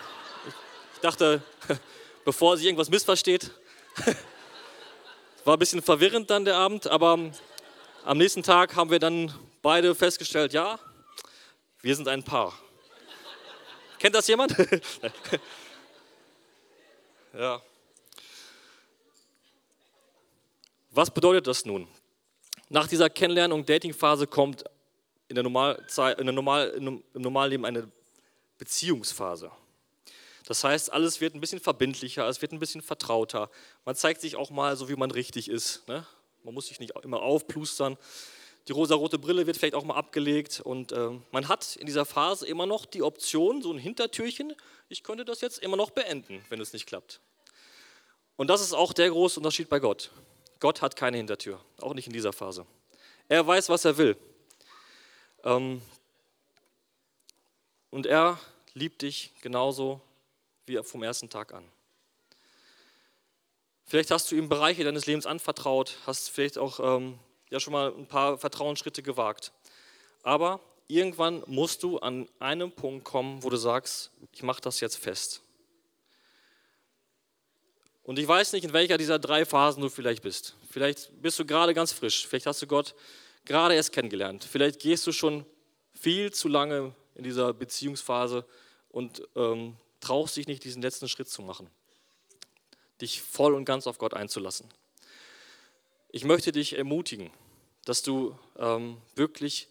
ich 0.93 0.99
dachte 0.99 1.41
bevor 2.25 2.57
sie 2.57 2.65
irgendwas 2.65 2.89
missversteht, 2.89 3.51
War 5.45 5.55
ein 5.55 5.59
bisschen 5.59 5.81
verwirrend 5.81 6.29
dann 6.29 6.45
der 6.45 6.55
Abend, 6.55 6.88
aber 6.88 7.31
am 8.03 8.17
nächsten 8.17 8.43
Tag 8.43 8.75
haben 8.75 8.91
wir 8.91 8.99
dann 8.99 9.33
beide 9.61 9.95
festgestellt, 9.95 10.53
ja, 10.53 10.79
wir 11.81 11.95
sind 11.95 12.07
ein 12.07 12.23
Paar. 12.23 12.53
Kennt 13.97 14.15
das 14.15 14.27
jemand? 14.27 14.55
ja. 17.33 17.61
Was 20.91 21.11
bedeutet 21.11 21.47
das 21.47 21.65
nun? 21.65 21.88
Nach 22.69 22.88
dieser 22.88 23.09
Kennenlern- 23.09 23.51
und 23.51 23.67
Datingphase 23.67 24.27
kommt 24.27 24.63
in 25.27 25.35
der 25.35 25.43
Normalzeit, 25.43 26.19
in 26.19 26.25
der 26.25 26.33
Normal, 26.33 26.69
im 26.69 27.03
Normalleben 27.13 27.65
eine 27.65 27.89
Beziehungsphase. 28.57 29.51
Das 30.49 30.63
heißt, 30.63 30.91
alles 30.91 31.21
wird 31.21 31.35
ein 31.35 31.41
bisschen 31.41 31.59
verbindlicher, 31.59 32.27
es 32.27 32.41
wird 32.41 32.53
ein 32.53 32.59
bisschen 32.59 32.81
vertrauter. 32.81 33.51
Man 33.85 33.95
zeigt 33.95 34.19
sich 34.19 34.35
auch 34.35 34.49
mal 34.49 34.75
so, 34.75 34.89
wie 34.89 34.95
man 34.95 35.11
richtig 35.11 35.47
ist. 35.47 35.87
Ne? 35.87 36.07
Man 36.43 36.55
muss 36.55 36.69
sich 36.69 36.79
nicht 36.79 36.95
immer 37.03 37.21
aufplustern. 37.21 37.97
Die 38.67 38.71
rosarote 38.71 39.19
Brille 39.19 39.45
wird 39.45 39.57
vielleicht 39.57 39.75
auch 39.75 39.83
mal 39.83 39.93
abgelegt 39.93 40.59
und 40.59 40.91
äh, 40.91 41.11
man 41.29 41.47
hat 41.49 41.75
in 41.75 41.85
dieser 41.85 42.03
Phase 42.03 42.47
immer 42.47 42.65
noch 42.65 42.87
die 42.87 43.03
Option, 43.03 43.61
so 43.61 43.71
ein 43.71 43.77
Hintertürchen, 43.77 44.55
ich 44.87 45.03
könnte 45.03 45.23
das 45.23 45.41
jetzt 45.41 45.59
immer 45.59 45.77
noch 45.77 45.91
beenden, 45.91 46.43
wenn 46.49 46.59
es 46.59 46.73
nicht 46.73 46.87
klappt. 46.87 47.19
Und 48.35 48.47
das 48.47 48.61
ist 48.61 48.73
auch 48.73 48.91
der 48.91 49.11
große 49.11 49.39
Unterschied 49.39 49.69
bei 49.69 49.79
Gott. 49.79 50.09
Gott 50.59 50.81
hat 50.81 50.95
keine 50.95 51.17
Hintertür, 51.17 51.63
auch 51.79 51.93
nicht 51.93 52.07
in 52.07 52.13
dieser 52.13 52.33
Phase. 52.33 52.65
Er 53.27 53.45
weiß, 53.45 53.69
was 53.69 53.85
er 53.85 53.97
will. 53.99 54.17
Ähm, 55.43 55.79
und 57.91 58.07
er 58.07 58.39
liebt 58.73 59.03
dich 59.03 59.31
genauso 59.41 60.01
wie 60.69 60.81
vom 60.83 61.03
ersten 61.03 61.29
Tag 61.29 61.53
an. 61.53 61.65
Vielleicht 63.85 64.11
hast 64.11 64.31
du 64.31 64.35
ihm 64.35 64.47
Bereiche 64.47 64.83
deines 64.83 65.07
Lebens 65.07 65.25
anvertraut, 65.25 65.97
hast 66.05 66.29
vielleicht 66.29 66.57
auch 66.57 66.79
ähm, 66.79 67.19
ja 67.49 67.59
schon 67.59 67.73
mal 67.73 67.91
ein 67.91 68.05
paar 68.05 68.38
Vertrauensschritte 68.38 69.01
gewagt. 69.01 69.51
Aber 70.21 70.59
irgendwann 70.88 71.43
musst 71.47 71.81
du 71.83 71.97
an 71.97 72.29
einem 72.39 72.71
Punkt 72.71 73.03
kommen, 73.03 73.43
wo 73.43 73.49
du 73.49 73.57
sagst, 73.57 74.11
ich 74.31 74.43
mache 74.43 74.61
das 74.61 74.79
jetzt 74.79 74.97
fest. 74.97 75.41
Und 78.03 78.19
ich 78.19 78.27
weiß 78.27 78.53
nicht, 78.53 78.63
in 78.63 78.73
welcher 78.73 78.97
dieser 78.97 79.19
drei 79.19 79.45
Phasen 79.45 79.81
du 79.81 79.89
vielleicht 79.89 80.23
bist. 80.23 80.55
Vielleicht 80.69 81.21
bist 81.21 81.38
du 81.39 81.45
gerade 81.45 81.73
ganz 81.73 81.91
frisch, 81.91 82.27
vielleicht 82.27 82.45
hast 82.45 82.61
du 82.61 82.67
Gott 82.67 82.95
gerade 83.45 83.73
erst 83.73 83.91
kennengelernt. 83.91 84.43
Vielleicht 84.43 84.79
gehst 84.79 85.05
du 85.07 85.11
schon 85.11 85.45
viel 85.93 86.31
zu 86.31 86.47
lange 86.47 86.93
in 87.15 87.23
dieser 87.23 87.53
Beziehungsphase 87.53 88.45
und 88.89 89.27
ähm, 89.35 89.75
traust 89.99 90.37
dich 90.37 90.47
nicht, 90.47 90.63
diesen 90.63 90.81
letzten 90.81 91.07
Schritt 91.07 91.29
zu 91.29 91.41
machen. 91.41 91.69
Dich 93.01 93.21
voll 93.21 93.53
und 93.53 93.65
ganz 93.65 93.87
auf 93.87 93.97
Gott 93.97 94.13
einzulassen. 94.13 94.67
Ich 96.09 96.23
möchte 96.23 96.51
dich 96.51 96.77
ermutigen, 96.77 97.29
dass 97.85 98.01
du 98.01 98.37
ähm, 98.57 98.97
wirklich 99.15 99.67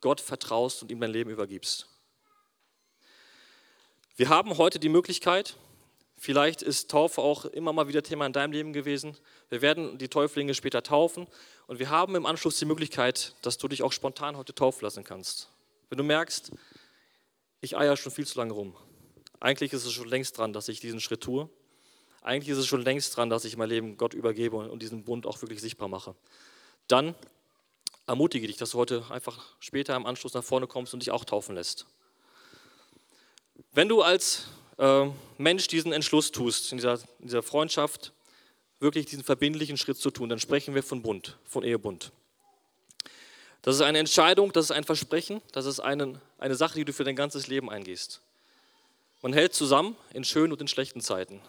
Gott 0.00 0.20
vertraust 0.20 0.82
und 0.82 0.90
ihm 0.90 1.00
dein 1.00 1.10
Leben 1.10 1.30
übergibst. 1.30 1.88
Wir 4.16 4.28
haben 4.28 4.58
heute 4.58 4.78
die 4.78 4.88
Möglichkeit, 4.88 5.56
Vielleicht 6.22 6.62
ist 6.62 6.88
Taufe 6.88 7.20
auch 7.20 7.46
immer 7.46 7.72
mal 7.72 7.88
wieder 7.88 8.04
Thema 8.04 8.26
in 8.26 8.32
deinem 8.32 8.52
Leben 8.52 8.72
gewesen. 8.72 9.16
Wir 9.48 9.60
werden 9.60 9.98
die 9.98 10.06
Täuflinge 10.06 10.54
später 10.54 10.84
taufen 10.84 11.26
und 11.66 11.80
wir 11.80 11.90
haben 11.90 12.14
im 12.14 12.26
Anschluss 12.26 12.60
die 12.60 12.64
Möglichkeit, 12.64 13.34
dass 13.42 13.58
du 13.58 13.66
dich 13.66 13.82
auch 13.82 13.90
spontan 13.90 14.36
heute 14.36 14.54
taufen 14.54 14.84
lassen 14.84 15.02
kannst. 15.02 15.48
Wenn 15.88 15.98
du 15.98 16.04
merkst, 16.04 16.52
ich 17.60 17.76
eier 17.76 17.96
schon 17.96 18.12
viel 18.12 18.24
zu 18.24 18.38
lange 18.38 18.52
rum. 18.52 18.76
Eigentlich 19.42 19.72
ist 19.72 19.84
es 19.84 19.92
schon 19.92 20.08
längst 20.08 20.38
dran, 20.38 20.52
dass 20.52 20.68
ich 20.68 20.78
diesen 20.78 21.00
Schritt 21.00 21.20
tue. 21.20 21.48
Eigentlich 22.22 22.50
ist 22.50 22.58
es 22.58 22.66
schon 22.68 22.82
längst 22.82 23.16
dran, 23.16 23.28
dass 23.28 23.44
ich 23.44 23.56
mein 23.56 23.68
Leben 23.68 23.96
Gott 23.96 24.14
übergebe 24.14 24.56
und 24.56 24.80
diesen 24.80 25.02
Bund 25.02 25.26
auch 25.26 25.42
wirklich 25.42 25.60
sichtbar 25.60 25.88
mache. 25.88 26.14
Dann 26.86 27.16
ermutige 28.06 28.46
dich, 28.46 28.56
dass 28.56 28.70
du 28.70 28.78
heute 28.78 29.04
einfach 29.10 29.44
später 29.58 29.96
im 29.96 30.06
Anschluss 30.06 30.34
nach 30.34 30.44
vorne 30.44 30.68
kommst 30.68 30.94
und 30.94 31.00
dich 31.00 31.10
auch 31.10 31.24
taufen 31.24 31.56
lässt. 31.56 31.86
Wenn 33.72 33.88
du 33.88 34.02
als 34.02 34.44
äh, 34.78 35.08
Mensch 35.38 35.66
diesen 35.66 35.92
Entschluss 35.92 36.30
tust, 36.30 36.70
in 36.70 36.78
dieser, 36.78 37.00
in 37.18 37.26
dieser 37.26 37.42
Freundschaft 37.42 38.12
wirklich 38.78 39.06
diesen 39.06 39.24
verbindlichen 39.24 39.76
Schritt 39.76 39.96
zu 39.96 40.12
tun, 40.12 40.28
dann 40.28 40.38
sprechen 40.38 40.76
wir 40.76 40.84
von 40.84 41.02
Bund, 41.02 41.36
von 41.46 41.64
Ehebund. 41.64 42.12
Das 43.62 43.74
ist 43.74 43.82
eine 43.82 43.98
Entscheidung, 43.98 44.52
das 44.52 44.66
ist 44.66 44.70
ein 44.70 44.84
Versprechen, 44.84 45.42
das 45.50 45.66
ist 45.66 45.80
eine, 45.80 46.20
eine 46.38 46.54
Sache, 46.54 46.76
die 46.76 46.84
du 46.84 46.92
für 46.92 47.02
dein 47.02 47.16
ganzes 47.16 47.48
Leben 47.48 47.70
eingehst. 47.70 48.20
Man 49.22 49.32
hält 49.32 49.54
zusammen 49.54 49.96
in 50.12 50.24
schönen 50.24 50.52
und 50.52 50.60
in 50.60 50.68
schlechten 50.68 51.00
Zeiten. 51.00 51.40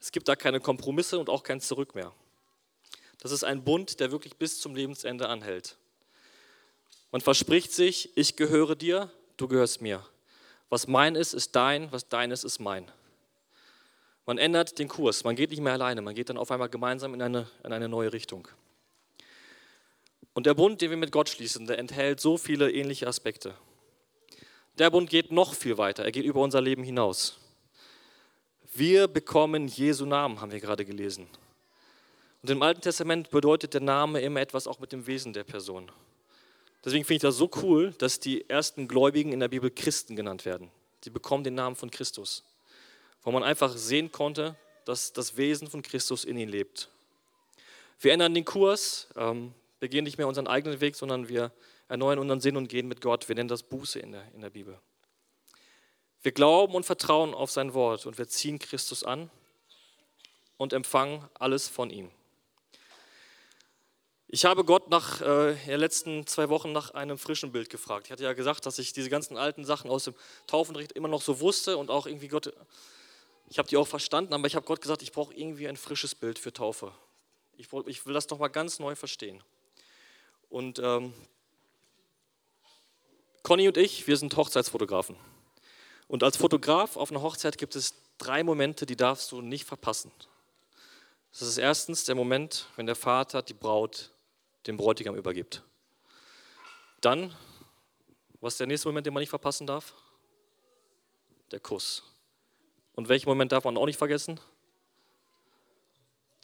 Es 0.00 0.10
gibt 0.10 0.26
da 0.28 0.34
keine 0.34 0.60
Kompromisse 0.60 1.18
und 1.18 1.30
auch 1.30 1.44
kein 1.44 1.60
Zurück 1.60 1.94
mehr. 1.94 2.12
Das 3.20 3.32
ist 3.32 3.44
ein 3.44 3.62
Bund, 3.62 4.00
der 4.00 4.10
wirklich 4.10 4.36
bis 4.36 4.60
zum 4.60 4.74
Lebensende 4.74 5.28
anhält. 5.28 5.76
Man 7.12 7.20
verspricht 7.20 7.72
sich, 7.72 8.10
ich 8.16 8.34
gehöre 8.34 8.74
dir, 8.74 9.10
du 9.36 9.46
gehörst 9.46 9.80
mir. 9.80 10.04
Was 10.68 10.88
mein 10.88 11.14
ist, 11.14 11.32
ist 11.32 11.54
dein, 11.54 11.92
was 11.92 12.08
dein 12.08 12.30
ist, 12.30 12.44
ist 12.44 12.58
mein. 12.58 12.90
Man 14.26 14.38
ändert 14.38 14.78
den 14.78 14.88
Kurs, 14.88 15.24
man 15.24 15.36
geht 15.36 15.50
nicht 15.50 15.60
mehr 15.60 15.72
alleine, 15.72 16.02
man 16.02 16.14
geht 16.14 16.28
dann 16.28 16.38
auf 16.38 16.50
einmal 16.50 16.68
gemeinsam 16.68 17.14
in 17.14 17.22
eine, 17.22 17.48
in 17.64 17.72
eine 17.72 17.88
neue 17.88 18.12
Richtung. 18.12 18.48
Und 20.32 20.46
der 20.46 20.54
Bund, 20.54 20.80
den 20.80 20.90
wir 20.90 20.96
mit 20.96 21.12
Gott 21.12 21.28
schließen, 21.28 21.66
der 21.66 21.78
enthält 21.78 22.20
so 22.20 22.36
viele 22.38 22.70
ähnliche 22.70 23.06
Aspekte. 23.06 23.54
Der 24.80 24.88
Bund 24.88 25.10
geht 25.10 25.30
noch 25.30 25.52
viel 25.52 25.76
weiter, 25.76 26.04
er 26.04 26.10
geht 26.10 26.24
über 26.24 26.40
unser 26.40 26.62
Leben 26.62 26.82
hinaus. 26.82 27.38
Wir 28.72 29.08
bekommen 29.08 29.68
Jesu 29.68 30.06
Namen, 30.06 30.40
haben 30.40 30.52
wir 30.52 30.58
gerade 30.58 30.86
gelesen. 30.86 31.28
Und 32.40 32.48
im 32.48 32.62
Alten 32.62 32.80
Testament 32.80 33.28
bedeutet 33.28 33.74
der 33.74 33.82
Name 33.82 34.22
immer 34.22 34.40
etwas 34.40 34.66
auch 34.66 34.80
mit 34.80 34.92
dem 34.92 35.06
Wesen 35.06 35.34
der 35.34 35.44
Person. 35.44 35.92
Deswegen 36.82 37.04
finde 37.04 37.16
ich 37.16 37.20
das 37.20 37.36
so 37.36 37.50
cool, 37.62 37.92
dass 37.98 38.20
die 38.20 38.48
ersten 38.48 38.88
Gläubigen 38.88 39.34
in 39.34 39.40
der 39.40 39.48
Bibel 39.48 39.70
Christen 39.70 40.16
genannt 40.16 40.46
werden. 40.46 40.70
Sie 41.04 41.10
bekommen 41.10 41.44
den 41.44 41.56
Namen 41.56 41.76
von 41.76 41.90
Christus, 41.90 42.42
wo 43.22 43.32
man 43.32 43.42
einfach 43.42 43.76
sehen 43.76 44.10
konnte, 44.10 44.56
dass 44.86 45.12
das 45.12 45.36
Wesen 45.36 45.68
von 45.68 45.82
Christus 45.82 46.24
in 46.24 46.38
ihnen 46.38 46.50
lebt. 46.50 46.88
Wir 48.00 48.14
ändern 48.14 48.32
den 48.32 48.46
Kurs, 48.46 49.08
ähm, 49.14 49.52
wir 49.78 49.90
gehen 49.90 50.04
nicht 50.04 50.16
mehr 50.16 50.26
unseren 50.26 50.46
eigenen 50.46 50.80
Weg, 50.80 50.96
sondern 50.96 51.28
wir 51.28 51.52
erneuern 51.90 52.20
unseren 52.20 52.40
Sinn 52.40 52.56
und 52.56 52.68
gehen 52.68 52.86
mit 52.86 53.00
Gott. 53.00 53.28
Wir 53.28 53.34
nennen 53.34 53.48
das 53.48 53.64
Buße 53.64 53.98
in 53.98 54.12
der, 54.12 54.24
in 54.32 54.40
der 54.40 54.50
Bibel. 54.50 54.78
Wir 56.22 56.32
glauben 56.32 56.74
und 56.74 56.86
vertrauen 56.86 57.34
auf 57.34 57.50
sein 57.50 57.74
Wort 57.74 58.06
und 58.06 58.16
wir 58.16 58.28
ziehen 58.28 58.58
Christus 58.60 59.02
an 59.02 59.28
und 60.56 60.72
empfangen 60.72 61.28
alles 61.34 61.68
von 61.68 61.90
ihm. 61.90 62.10
Ich 64.28 64.44
habe 64.44 64.64
Gott 64.64 64.88
nach 64.90 65.20
äh, 65.20 65.56
den 65.66 65.80
letzten 65.80 66.26
zwei 66.28 66.48
Wochen 66.48 66.70
nach 66.70 66.90
einem 66.90 67.18
frischen 67.18 67.50
Bild 67.50 67.68
gefragt. 67.68 68.06
Ich 68.06 68.12
hatte 68.12 68.22
ja 68.22 68.34
gesagt, 68.34 68.64
dass 68.66 68.78
ich 68.78 68.92
diese 68.92 69.10
ganzen 69.10 69.36
alten 69.36 69.64
Sachen 69.64 69.90
aus 69.90 70.04
dem 70.04 70.14
Taufenrecht 70.46 70.92
immer 70.92 71.08
noch 71.08 71.22
so 71.22 71.40
wusste 71.40 71.76
und 71.76 71.90
auch 71.90 72.06
irgendwie 72.06 72.28
Gott, 72.28 72.52
ich 73.48 73.58
habe 73.58 73.68
die 73.68 73.76
auch 73.76 73.88
verstanden, 73.88 74.32
aber 74.32 74.46
ich 74.46 74.54
habe 74.54 74.64
Gott 74.64 74.80
gesagt, 74.80 75.02
ich 75.02 75.10
brauche 75.10 75.34
irgendwie 75.34 75.66
ein 75.66 75.76
frisches 75.76 76.14
Bild 76.14 76.38
für 76.38 76.52
Taufe. 76.52 76.92
Ich, 77.56 77.66
ich 77.86 78.06
will 78.06 78.14
das 78.14 78.28
doch 78.28 78.38
mal 78.38 78.46
ganz 78.46 78.78
neu 78.78 78.94
verstehen. 78.94 79.42
Und 80.48 80.78
ähm, 80.78 81.12
Conny 83.50 83.66
und 83.66 83.76
ich, 83.76 84.06
wir 84.06 84.16
sind 84.16 84.36
Hochzeitsfotografen. 84.36 85.16
Und 86.06 86.22
als 86.22 86.36
Fotograf 86.36 86.96
auf 86.96 87.10
einer 87.10 87.20
Hochzeit 87.20 87.58
gibt 87.58 87.74
es 87.74 87.94
drei 88.16 88.44
Momente, 88.44 88.86
die 88.86 88.94
darfst 88.94 89.32
du 89.32 89.40
nicht 89.40 89.64
verpassen. 89.64 90.12
Das 91.32 91.42
ist 91.42 91.58
erstens 91.58 92.04
der 92.04 92.14
Moment, 92.14 92.66
wenn 92.76 92.86
der 92.86 92.94
Vater 92.94 93.42
die 93.42 93.54
Braut 93.54 94.12
dem 94.68 94.76
Bräutigam 94.76 95.16
übergibt. 95.16 95.64
Dann, 97.00 97.34
was 98.40 98.52
ist 98.52 98.60
der 98.60 98.68
nächste 98.68 98.86
Moment, 98.86 99.06
den 99.06 99.14
man 99.14 99.20
nicht 99.20 99.30
verpassen 99.30 99.66
darf? 99.66 99.94
Der 101.50 101.58
Kuss. 101.58 102.04
Und 102.94 103.08
welchen 103.08 103.28
Moment 103.28 103.50
darf 103.50 103.64
man 103.64 103.76
auch 103.76 103.86
nicht 103.86 103.98
vergessen? 103.98 104.38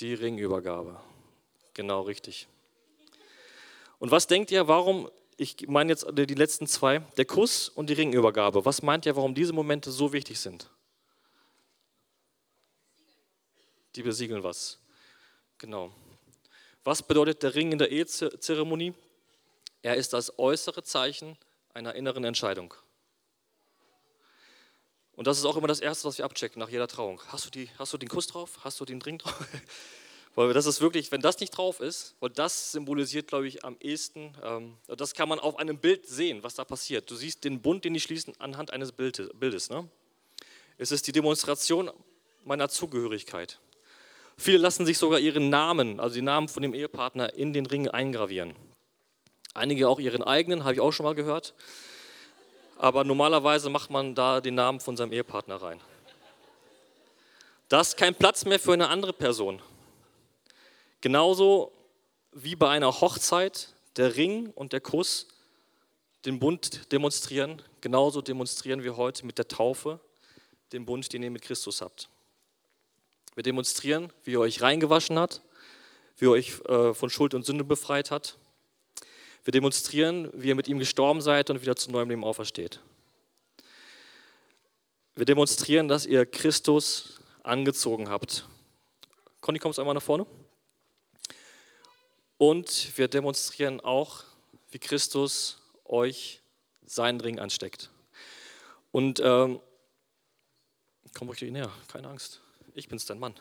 Die 0.01 0.13
Ringübergabe. 0.13 1.01
Genau 1.73 2.01
richtig. 2.01 2.49
Und 4.01 4.11
was 4.11 4.27
denkt 4.27 4.51
ihr, 4.51 4.67
warum, 4.67 5.09
ich 5.37 5.69
meine 5.69 5.93
jetzt 5.93 6.07
die 6.13 6.35
letzten 6.35 6.67
zwei, 6.67 7.01
der 7.17 7.25
Kuss 7.25 7.69
und 7.69 7.91
die 7.91 7.95
Ringübergabe, 7.95 8.65
was 8.65 8.83
meint 8.83 9.07
ihr, 9.07 9.17
warum 9.17 9.35
diese 9.35 9.53
Momente 9.53 9.91
so 9.91 10.13
wichtig 10.13 10.41
sind? 10.41 10.71
Die 13.95 14.03
besiegeln 14.03 14.43
was. 14.43 14.79
Genau. 15.59 15.93
Was 16.85 17.03
bedeutet 17.03 17.43
der 17.43 17.55
Ring 17.55 17.73
in 17.73 17.79
der 17.79 17.91
Ehezeremonie? 17.91 18.95
Er 19.83 19.97
ist 19.97 20.13
das 20.13 20.39
äußere 20.39 20.83
Zeichen 20.83 21.37
einer 21.75 21.95
inneren 21.95 22.25
Entscheidung. 22.25 22.75
Und 25.15 25.27
das 25.27 25.39
ist 25.39 25.45
auch 25.45 25.57
immer 25.57 25.67
das 25.67 25.81
Erste, 25.81 26.09
was 26.09 26.19
wir 26.19 26.25
abchecken 26.25 26.61
nach 26.61 26.69
jeder 26.69 26.89
Trauung. 26.89 27.21
Hast 27.29 27.47
du, 27.47 27.51
die, 27.51 27.71
hast 27.79 27.93
du 27.93 27.99
den 27.99 28.09
Kuss 28.09 28.27
drauf? 28.27 28.59
Hast 28.65 28.79
du 28.81 28.85
den 28.85 29.01
Ring 29.01 29.19
drauf? 29.19 29.39
weil 30.37 30.53
das 30.53 30.67
ist 30.67 30.83
wirklich, 30.83 31.11
wenn 31.11 31.23
das 31.23 31.41
nicht 31.41 31.51
drauf 31.51 31.81
ist, 31.81 32.15
weil 32.21 32.29
das 32.29 32.71
symbolisiert, 32.73 33.29
glaube 33.29 33.49
ich, 33.49 33.65
am 33.65 33.77
ehesten, 33.81 34.35
ähm, 34.45 34.77
das 34.87 35.15
kann 35.15 35.31
man 35.31 35.41
auf 35.41 35.59
einem 35.59 35.79
Bild 35.79 36.07
sehen, 36.07 36.43
was 36.43 36.55
da 36.55 36.65
passiert. 36.65 37.11
Du 37.11 37.17
siehst 37.17 37.43
den 37.43 37.63
Bund, 37.63 37.85
den 37.87 37.95
die 37.95 38.01
schließen, 38.01 38.35
anhand 38.39 38.71
eines 38.71 38.93
Bildes. 38.93 39.71
Ne? 39.71 39.89
Es 40.77 40.93
ist 40.93 41.07
die 41.07 41.13
Demonstration 41.13 41.91
meiner 42.45 42.69
Zugehörigkeit. 42.69 43.59
Viele 44.37 44.59
lassen 44.59 44.85
sich 44.85 44.99
sogar 44.99 45.19
ihren 45.19 45.49
Namen, 45.49 45.99
also 45.99 46.17
die 46.17 46.23
Namen 46.23 46.49
von 46.49 46.63
dem 46.63 46.75
Ehepartner, 46.75 47.33
in 47.33 47.55
den 47.55 47.65
Ring 47.65 47.89
eingravieren. 47.89 48.55
Einige 49.55 49.89
auch 49.89 49.99
ihren 49.99 50.23
eigenen, 50.23 50.65
habe 50.65 50.75
ich 50.75 50.81
auch 50.81 50.93
schon 50.93 51.05
mal 51.05 51.15
gehört. 51.15 51.55
Aber 52.77 53.05
normalerweise 53.05 53.71
macht 53.71 53.89
man 53.89 54.15
da 54.15 54.43
den 54.43 54.55
Namen 54.55 54.81
von 54.81 54.99
seinem 54.99 55.13
Ehepartner 55.13 55.57
rein. 55.63 55.81
Da 57.71 57.81
ist 57.81 57.97
kein 57.97 58.15
Platz 58.15 58.45
mehr 58.45 58.61
für 58.61 58.75
eine 58.75 58.89
andere 58.89 59.15
Person. 59.15 59.63
Genauso 61.07 61.71
wie 62.33 62.57
bei 62.57 62.69
einer 62.69 63.01
Hochzeit 63.01 63.69
der 63.95 64.17
Ring 64.17 64.51
und 64.57 64.73
der 64.73 64.81
Kuss 64.81 65.29
den 66.25 66.41
Bund 66.41 66.91
demonstrieren, 66.91 67.63
genauso 67.81 68.23
demonstrieren 68.23 68.83
wir 68.83 68.97
heute 68.97 69.25
mit 69.25 69.39
der 69.39 69.47
Taufe 69.47 70.01
den 70.73 70.85
Bund, 70.85 71.13
den 71.13 71.23
ihr 71.23 71.31
mit 71.31 71.43
Christus 71.43 71.81
habt. 71.81 72.09
Wir 73.37 73.45
demonstrieren, 73.45 74.13
wie 74.25 74.35
er 74.35 74.41
euch 74.41 74.63
reingewaschen 74.63 75.17
hat, 75.17 75.43
wie 76.17 76.25
er 76.25 76.33
euch 76.33 76.61
äh, 76.65 76.93
von 76.93 77.09
Schuld 77.09 77.35
und 77.35 77.47
Sünde 77.47 77.63
befreit 77.63 78.11
hat. 78.11 78.37
Wir 79.45 79.53
demonstrieren, 79.53 80.29
wie 80.35 80.49
ihr 80.49 80.57
mit 80.57 80.67
ihm 80.67 80.81
gestorben 80.81 81.21
seid 81.21 81.51
und 81.51 81.63
wieder 81.63 81.77
zu 81.77 81.93
neuem 81.93 82.11
Leben 82.11 82.25
aufersteht. 82.25 82.81
Wir 85.15 85.25
demonstrieren, 85.25 85.87
dass 85.87 86.05
ihr 86.05 86.27
Christus 86.27 87.21
angezogen 87.45 88.09
habt. 88.09 88.49
Conny, 89.41 89.61
kommst 89.61 89.79
du 89.79 89.83
einmal 89.83 89.95
nach 89.95 90.03
vorne? 90.03 90.27
Und 92.39 92.97
wir 92.99 93.09
demonstrieren 93.09 93.81
auch, 93.81 94.25
wie 94.71 94.79
Christus 94.79 95.59
euch 95.85 96.43
seinen 96.85 97.21
Ring 97.21 97.39
ansteckt. 97.39 97.91
Und 98.93 99.21
ähm, 99.21 99.61
komm 101.15 101.29
ruhig 101.29 101.41
näher, 101.43 101.71
keine 101.89 102.09
Angst. 102.09 102.41
Ich 102.75 102.89
bin's, 102.89 103.07
dein 103.07 103.19
Mann. 103.19 103.35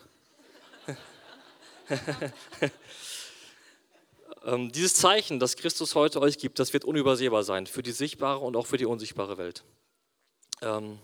ähm, 4.45 4.71
dieses 4.71 4.95
Zeichen, 4.95 5.39
das 5.39 5.55
Christus 5.55 5.95
heute 5.95 6.21
euch 6.21 6.37
gibt, 6.37 6.59
das 6.59 6.71
wird 6.73 6.85
unübersehbar 6.85 7.43
sein 7.43 7.67
für 7.67 7.83
die 7.83 7.91
sichtbare 7.91 8.39
und 8.39 8.55
auch 8.55 8.65
für 8.65 8.77
die 8.77 8.85
unsichtbare 8.85 9.37
Welt. 9.37 9.63
Ähm, 10.61 10.99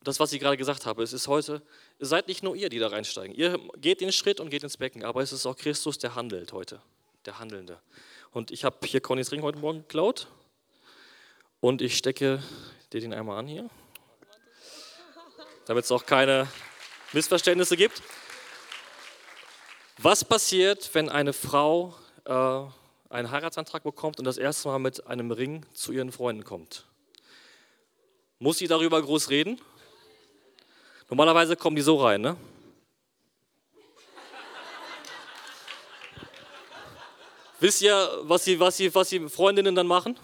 und 0.00 0.08
das, 0.08 0.18
was 0.18 0.32
ich 0.32 0.40
gerade 0.40 0.56
gesagt 0.56 0.86
habe, 0.86 1.02
es 1.02 1.12
ist 1.12 1.28
heute, 1.28 1.60
seid 1.98 2.28
nicht 2.28 2.42
nur 2.42 2.56
ihr, 2.56 2.70
die 2.70 2.78
da 2.78 2.88
reinsteigen. 2.88 3.34
Ihr 3.34 3.58
geht 3.76 4.00
den 4.00 4.12
Schritt 4.12 4.40
und 4.40 4.48
geht 4.48 4.62
ins 4.62 4.78
Becken, 4.78 5.04
aber 5.04 5.20
es 5.22 5.32
ist 5.32 5.44
auch 5.44 5.56
Christus, 5.56 5.98
der 5.98 6.14
handelt 6.14 6.52
heute, 6.52 6.80
der 7.26 7.38
Handelnde. 7.38 7.80
Und 8.32 8.50
ich 8.50 8.64
habe 8.64 8.86
hier 8.86 9.00
Connys 9.00 9.32
Ring 9.32 9.42
heute 9.42 9.58
Morgen 9.58 9.80
geklaut 9.80 10.28
und 11.60 11.82
ich 11.82 11.96
stecke 11.96 12.42
dir 12.92 13.00
den 13.00 13.12
einmal 13.12 13.38
an 13.38 13.46
hier, 13.46 13.68
damit 15.66 15.84
es 15.84 15.92
auch 15.92 16.06
keine 16.06 16.48
Missverständnisse 17.12 17.76
gibt. 17.76 18.02
Was 19.98 20.24
passiert, 20.24 20.94
wenn 20.94 21.08
eine 21.08 21.32
Frau 21.32 21.94
äh, 22.24 22.62
einen 23.10 23.30
Heiratsantrag 23.30 23.82
bekommt 23.82 24.18
und 24.18 24.24
das 24.24 24.38
erste 24.38 24.68
Mal 24.68 24.78
mit 24.78 25.06
einem 25.06 25.30
Ring 25.30 25.66
zu 25.74 25.92
ihren 25.92 26.12
Freunden 26.12 26.44
kommt? 26.44 26.86
Muss 28.38 28.58
sie 28.58 28.68
darüber 28.68 29.02
groß 29.02 29.28
reden? 29.28 29.60
Normalerweise 31.10 31.56
kommen 31.56 31.76
die 31.76 31.82
so 31.82 31.96
rein, 31.96 32.22
ne? 32.22 32.36
Wisst 37.60 37.82
ihr, 37.82 38.20
was 38.22 38.44
die, 38.44 38.58
was, 38.58 38.78
die, 38.78 38.94
was 38.94 39.10
die 39.10 39.28
Freundinnen 39.28 39.74
dann 39.74 39.86
machen? 39.86 40.18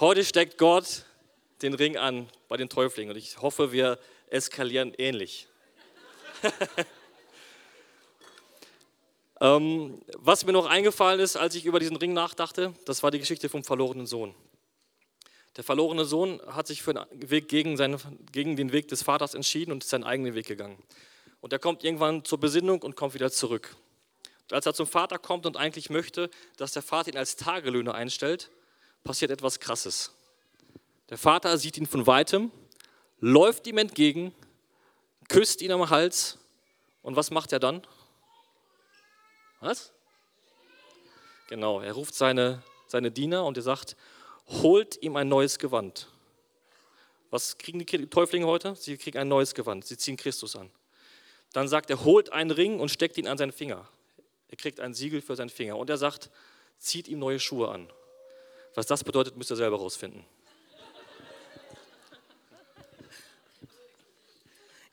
Heute 0.00 0.24
steckt 0.24 0.56
Gott 0.56 1.04
den 1.60 1.74
Ring 1.74 1.98
an 1.98 2.30
bei 2.48 2.56
den 2.56 2.70
Täuflingen 2.70 3.12
und 3.12 3.18
ich 3.18 3.42
hoffe, 3.42 3.70
wir 3.70 3.98
eskalieren 4.30 4.94
ähnlich. 4.96 5.48
ähm, 9.42 10.00
was 10.16 10.46
mir 10.46 10.52
noch 10.52 10.64
eingefallen 10.64 11.20
ist, 11.20 11.36
als 11.36 11.54
ich 11.54 11.66
über 11.66 11.78
diesen 11.78 11.96
Ring 11.96 12.14
nachdachte, 12.14 12.72
das 12.86 13.02
war 13.02 13.10
die 13.10 13.18
Geschichte 13.18 13.50
vom 13.50 13.64
verlorenen 13.64 14.06
Sohn. 14.06 14.34
Der 15.58 15.64
verlorene 15.64 16.06
Sohn 16.06 16.40
hat 16.46 16.66
sich 16.66 16.82
für 16.82 16.94
den 16.94 17.04
Weg 17.12 17.50
gegen, 17.50 17.76
seine, 17.76 17.98
gegen 18.32 18.56
den 18.56 18.72
Weg 18.72 18.88
des 18.88 19.02
Vaters 19.02 19.34
entschieden 19.34 19.72
und 19.72 19.84
ist 19.84 19.90
seinen 19.90 20.04
eigenen 20.04 20.34
Weg 20.34 20.46
gegangen. 20.46 20.82
Und 21.42 21.52
er 21.52 21.58
kommt 21.58 21.84
irgendwann 21.84 22.24
zur 22.24 22.38
Besinnung 22.38 22.80
und 22.82 22.94
kommt 22.94 23.14
wieder 23.14 23.30
zurück. 23.30 23.76
Und 24.42 24.54
als 24.54 24.64
er 24.64 24.74
zum 24.74 24.86
Vater 24.86 25.18
kommt 25.18 25.44
und 25.44 25.56
eigentlich 25.56 25.90
möchte, 25.90 26.30
dass 26.56 26.72
der 26.72 26.82
Vater 26.82 27.10
ihn 27.10 27.18
als 27.18 27.36
Tagelöhner 27.36 27.94
einstellt, 27.94 28.50
passiert 29.02 29.32
etwas 29.32 29.58
Krasses. 29.58 30.12
Der 31.10 31.18
Vater 31.18 31.58
sieht 31.58 31.76
ihn 31.76 31.86
von 31.86 32.06
weitem, 32.06 32.52
läuft 33.18 33.66
ihm 33.66 33.78
entgegen, 33.78 34.32
küsst 35.28 35.62
ihn 35.62 35.72
am 35.72 35.90
Hals 35.90 36.38
und 37.02 37.16
was 37.16 37.32
macht 37.32 37.52
er 37.52 37.58
dann? 37.58 37.84
Was? 39.58 39.92
Genau, 41.48 41.80
er 41.80 41.92
ruft 41.92 42.14
seine, 42.14 42.62
seine 42.86 43.10
Diener 43.10 43.44
und 43.44 43.56
er 43.56 43.64
sagt, 43.64 43.96
holt 44.46 45.02
ihm 45.02 45.16
ein 45.16 45.28
neues 45.28 45.58
Gewand. 45.58 46.06
Was 47.30 47.58
kriegen 47.58 47.80
die 47.80 48.06
Täuflinge 48.06 48.46
heute? 48.46 48.76
Sie 48.76 48.96
kriegen 48.96 49.18
ein 49.18 49.28
neues 49.28 49.54
Gewand, 49.54 49.84
sie 49.84 49.96
ziehen 49.96 50.16
Christus 50.16 50.54
an. 50.54 50.70
Dann 51.52 51.68
sagt 51.68 51.90
er, 51.90 52.04
holt 52.04 52.32
einen 52.32 52.50
Ring 52.50 52.80
und 52.80 52.90
steckt 52.90 53.18
ihn 53.18 53.28
an 53.28 53.38
seinen 53.38 53.52
Finger. 53.52 53.88
Er 54.48 54.56
kriegt 54.56 54.80
ein 54.80 54.94
Siegel 54.94 55.20
für 55.20 55.36
seinen 55.36 55.50
Finger 55.50 55.76
und 55.76 55.90
er 55.90 55.96
sagt, 55.96 56.30
zieht 56.78 57.08
ihm 57.08 57.18
neue 57.18 57.38
Schuhe 57.38 57.68
an. 57.68 57.90
Was 58.74 58.86
das 58.86 59.04
bedeutet, 59.04 59.36
müsst 59.36 59.50
ihr 59.50 59.56
selber 59.56 59.78
rausfinden. 59.78 60.24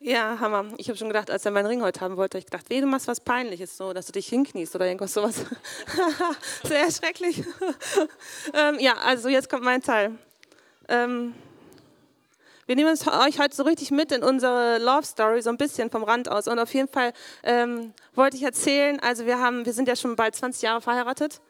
Ja, 0.02 0.40
Hammer. 0.40 0.66
Ich 0.78 0.88
habe 0.88 0.98
schon 0.98 1.10
gedacht, 1.10 1.30
als 1.30 1.44
er 1.44 1.52
meinen 1.52 1.66
Ring 1.66 1.82
heute 1.82 2.00
haben 2.00 2.16
wollte, 2.16 2.38
ich 2.38 2.46
gedacht, 2.46 2.70
weh, 2.70 2.80
du 2.80 2.88
machst 2.88 3.10
was 3.10 3.20
Peinliches, 3.20 3.76
so, 3.76 3.92
dass 3.92 4.06
du 4.06 4.14
dich 4.14 4.28
hinkniest 4.28 4.74
oder 4.74 4.86
irgendwas 4.86 5.14
sowas. 5.14 5.46
Sehr 6.64 6.90
schrecklich. 6.90 7.44
ähm, 8.54 8.80
ja, 8.80 8.94
also 9.00 9.28
jetzt 9.28 9.50
kommt 9.50 9.64
mein 9.64 9.82
Teil. 9.82 10.18
Ähm, 10.88 11.36
wir 12.70 12.76
nehmen 12.76 12.92
euch 12.92 13.40
heute 13.40 13.56
so 13.56 13.64
richtig 13.64 13.90
mit 13.90 14.12
in 14.12 14.22
unsere 14.22 14.78
Love 14.78 15.04
Story, 15.04 15.42
so 15.42 15.50
ein 15.50 15.58
bisschen 15.58 15.90
vom 15.90 16.04
Rand 16.04 16.30
aus. 16.30 16.48
Und 16.48 16.60
auf 16.60 16.72
jeden 16.72 16.88
Fall 16.88 17.14
ähm, 17.42 17.96
wollte 18.14 18.38
ich 18.38 18.44
erzählen, 18.44 19.00
also 19.00 19.26
wir, 19.26 19.40
haben, 19.40 19.66
wir 19.66 19.74
sind 19.74 19.88
ja 19.88 19.96
schon 19.96 20.16
bald 20.16 20.36
20 20.36 20.62
Jahre 20.62 20.80
verheiratet. 20.80 21.42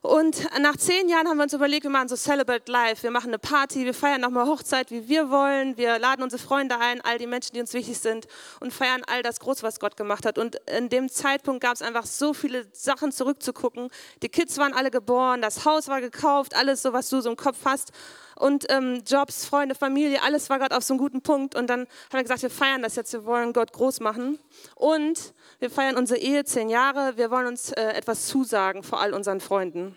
Und 0.00 0.48
nach 0.58 0.76
zehn 0.78 1.08
Jahren 1.10 1.28
haben 1.28 1.36
wir 1.36 1.42
uns 1.42 1.52
überlegt, 1.52 1.82
wir 1.82 1.90
machen 1.90 2.08
so 2.08 2.16
Celebrate 2.16 2.72
Life. 2.72 3.02
Wir 3.02 3.10
machen 3.10 3.28
eine 3.28 3.38
Party, 3.38 3.84
wir 3.84 3.92
feiern 3.92 4.22
nochmal 4.22 4.46
Hochzeit, 4.46 4.90
wie 4.90 5.06
wir 5.06 5.28
wollen. 5.28 5.76
Wir 5.76 5.98
laden 5.98 6.22
unsere 6.22 6.40
Freunde 6.40 6.78
ein, 6.78 7.02
all 7.02 7.18
die 7.18 7.26
Menschen, 7.26 7.52
die 7.52 7.60
uns 7.60 7.74
wichtig 7.74 7.98
sind 7.98 8.26
und 8.60 8.72
feiern 8.72 9.02
all 9.06 9.22
das 9.22 9.40
Große, 9.40 9.62
was 9.62 9.80
Gott 9.80 9.98
gemacht 9.98 10.24
hat. 10.24 10.38
Und 10.38 10.56
in 10.78 10.88
dem 10.88 11.10
Zeitpunkt 11.10 11.60
gab 11.62 11.74
es 11.74 11.82
einfach 11.82 12.06
so 12.06 12.32
viele 12.32 12.66
Sachen 12.72 13.12
zurückzugucken. 13.12 13.90
Die 14.22 14.30
Kids 14.30 14.56
waren 14.56 14.72
alle 14.72 14.90
geboren, 14.90 15.42
das 15.42 15.66
Haus 15.66 15.88
war 15.88 16.00
gekauft, 16.00 16.56
alles 16.56 16.80
so, 16.80 16.94
was 16.94 17.10
du 17.10 17.20
so 17.20 17.28
im 17.28 17.36
Kopf 17.36 17.58
hast 17.66 17.92
und 18.38 18.66
ähm, 18.70 19.02
Jobs, 19.06 19.44
Freunde, 19.44 19.74
Familie, 19.74 20.22
alles 20.22 20.48
war 20.48 20.58
gerade 20.58 20.76
auf 20.76 20.84
so 20.84 20.94
einem 20.94 20.98
guten 20.98 21.22
Punkt. 21.22 21.54
Und 21.54 21.68
dann 21.68 21.80
haben 21.80 21.88
wir 22.12 22.22
gesagt, 22.22 22.42
wir 22.42 22.50
feiern 22.50 22.82
das 22.82 22.96
jetzt, 22.96 23.12
wir 23.12 23.24
wollen 23.24 23.52
Gott 23.52 23.72
groß 23.72 24.00
machen. 24.00 24.38
Und 24.74 25.34
wir 25.58 25.70
feiern 25.70 25.96
unsere 25.96 26.20
Ehe 26.20 26.44
zehn 26.44 26.68
Jahre, 26.68 27.16
wir 27.16 27.30
wollen 27.30 27.46
uns 27.46 27.72
äh, 27.72 27.82
etwas 27.82 28.26
zusagen 28.26 28.82
vor 28.82 29.00
all 29.00 29.12
unseren 29.12 29.40
Freunden. 29.40 29.96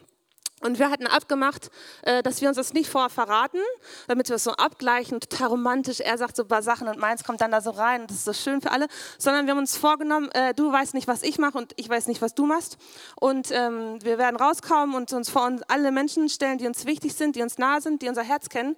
Und 0.62 0.80
wir 0.80 0.90
hatten 0.90 1.08
abgemacht, 1.08 1.70
äh, 2.04 2.24
dass 2.24 2.42
wir 2.42 2.48
uns 2.48 2.58
das 2.58 2.74
nicht 2.74 2.90
vorher 2.90 3.10
verraten, 3.10 3.60
damit 4.08 4.30
wir 4.30 4.36
es 4.36 4.44
so 4.44 4.52
abgleichen, 4.52 5.20
total 5.20 5.48
romantisch. 5.48 6.00
Er 6.00 6.18
sagt 6.18 6.36
so 6.36 6.44
ein 6.44 6.48
paar 6.48 6.62
Sachen 6.62 6.88
und 6.88 7.00
meins 7.00 7.24
kommt 7.24 7.42
dann 7.42 7.52
da 7.52 7.62
so 7.62 7.72
rein 7.72 8.02
und 8.02 8.12
das 8.12 8.18
ist 8.18 8.26
so 8.26 8.34
schön 8.34 8.62
für 8.62 8.72
alle. 8.72 8.88
Sondern 9.18 9.46
wir 9.46 9.52
haben 9.52 9.60
uns 9.60 9.76
vorgenommen, 9.76 10.30
äh, 10.32 10.54
du 10.54 10.72
weißt 10.72 10.94
nicht, 10.94 11.08
was 11.08 11.24
ich 11.24 11.40
mache 11.40 11.58
und 11.58 11.74
ich 11.78 11.90
weiß 11.90 12.08
nicht, 12.08 12.22
was 12.22 12.36
du 12.36 12.46
machst. 12.46 12.78
Und 13.16 13.50
ähm, 13.52 13.98
wir 14.04 14.18
werden 14.18 14.36
rauskommen 14.36 14.96
und 14.96 15.12
uns 15.14 15.30
vor 15.30 15.46
uns 15.46 15.64
alle 15.64 15.92
Menschen 15.92 16.30
stellen, 16.30 16.58
die 16.58 16.68
uns 16.68 16.86
wichtig 16.86 17.16
sind, 17.16 17.36
die 17.36 17.42
uns 17.42 17.58
nahe 17.58 17.82
sind, 17.82 18.02
die 18.02 18.10
unser 18.10 18.24
Herz 18.24 18.50
kennen 18.50 18.76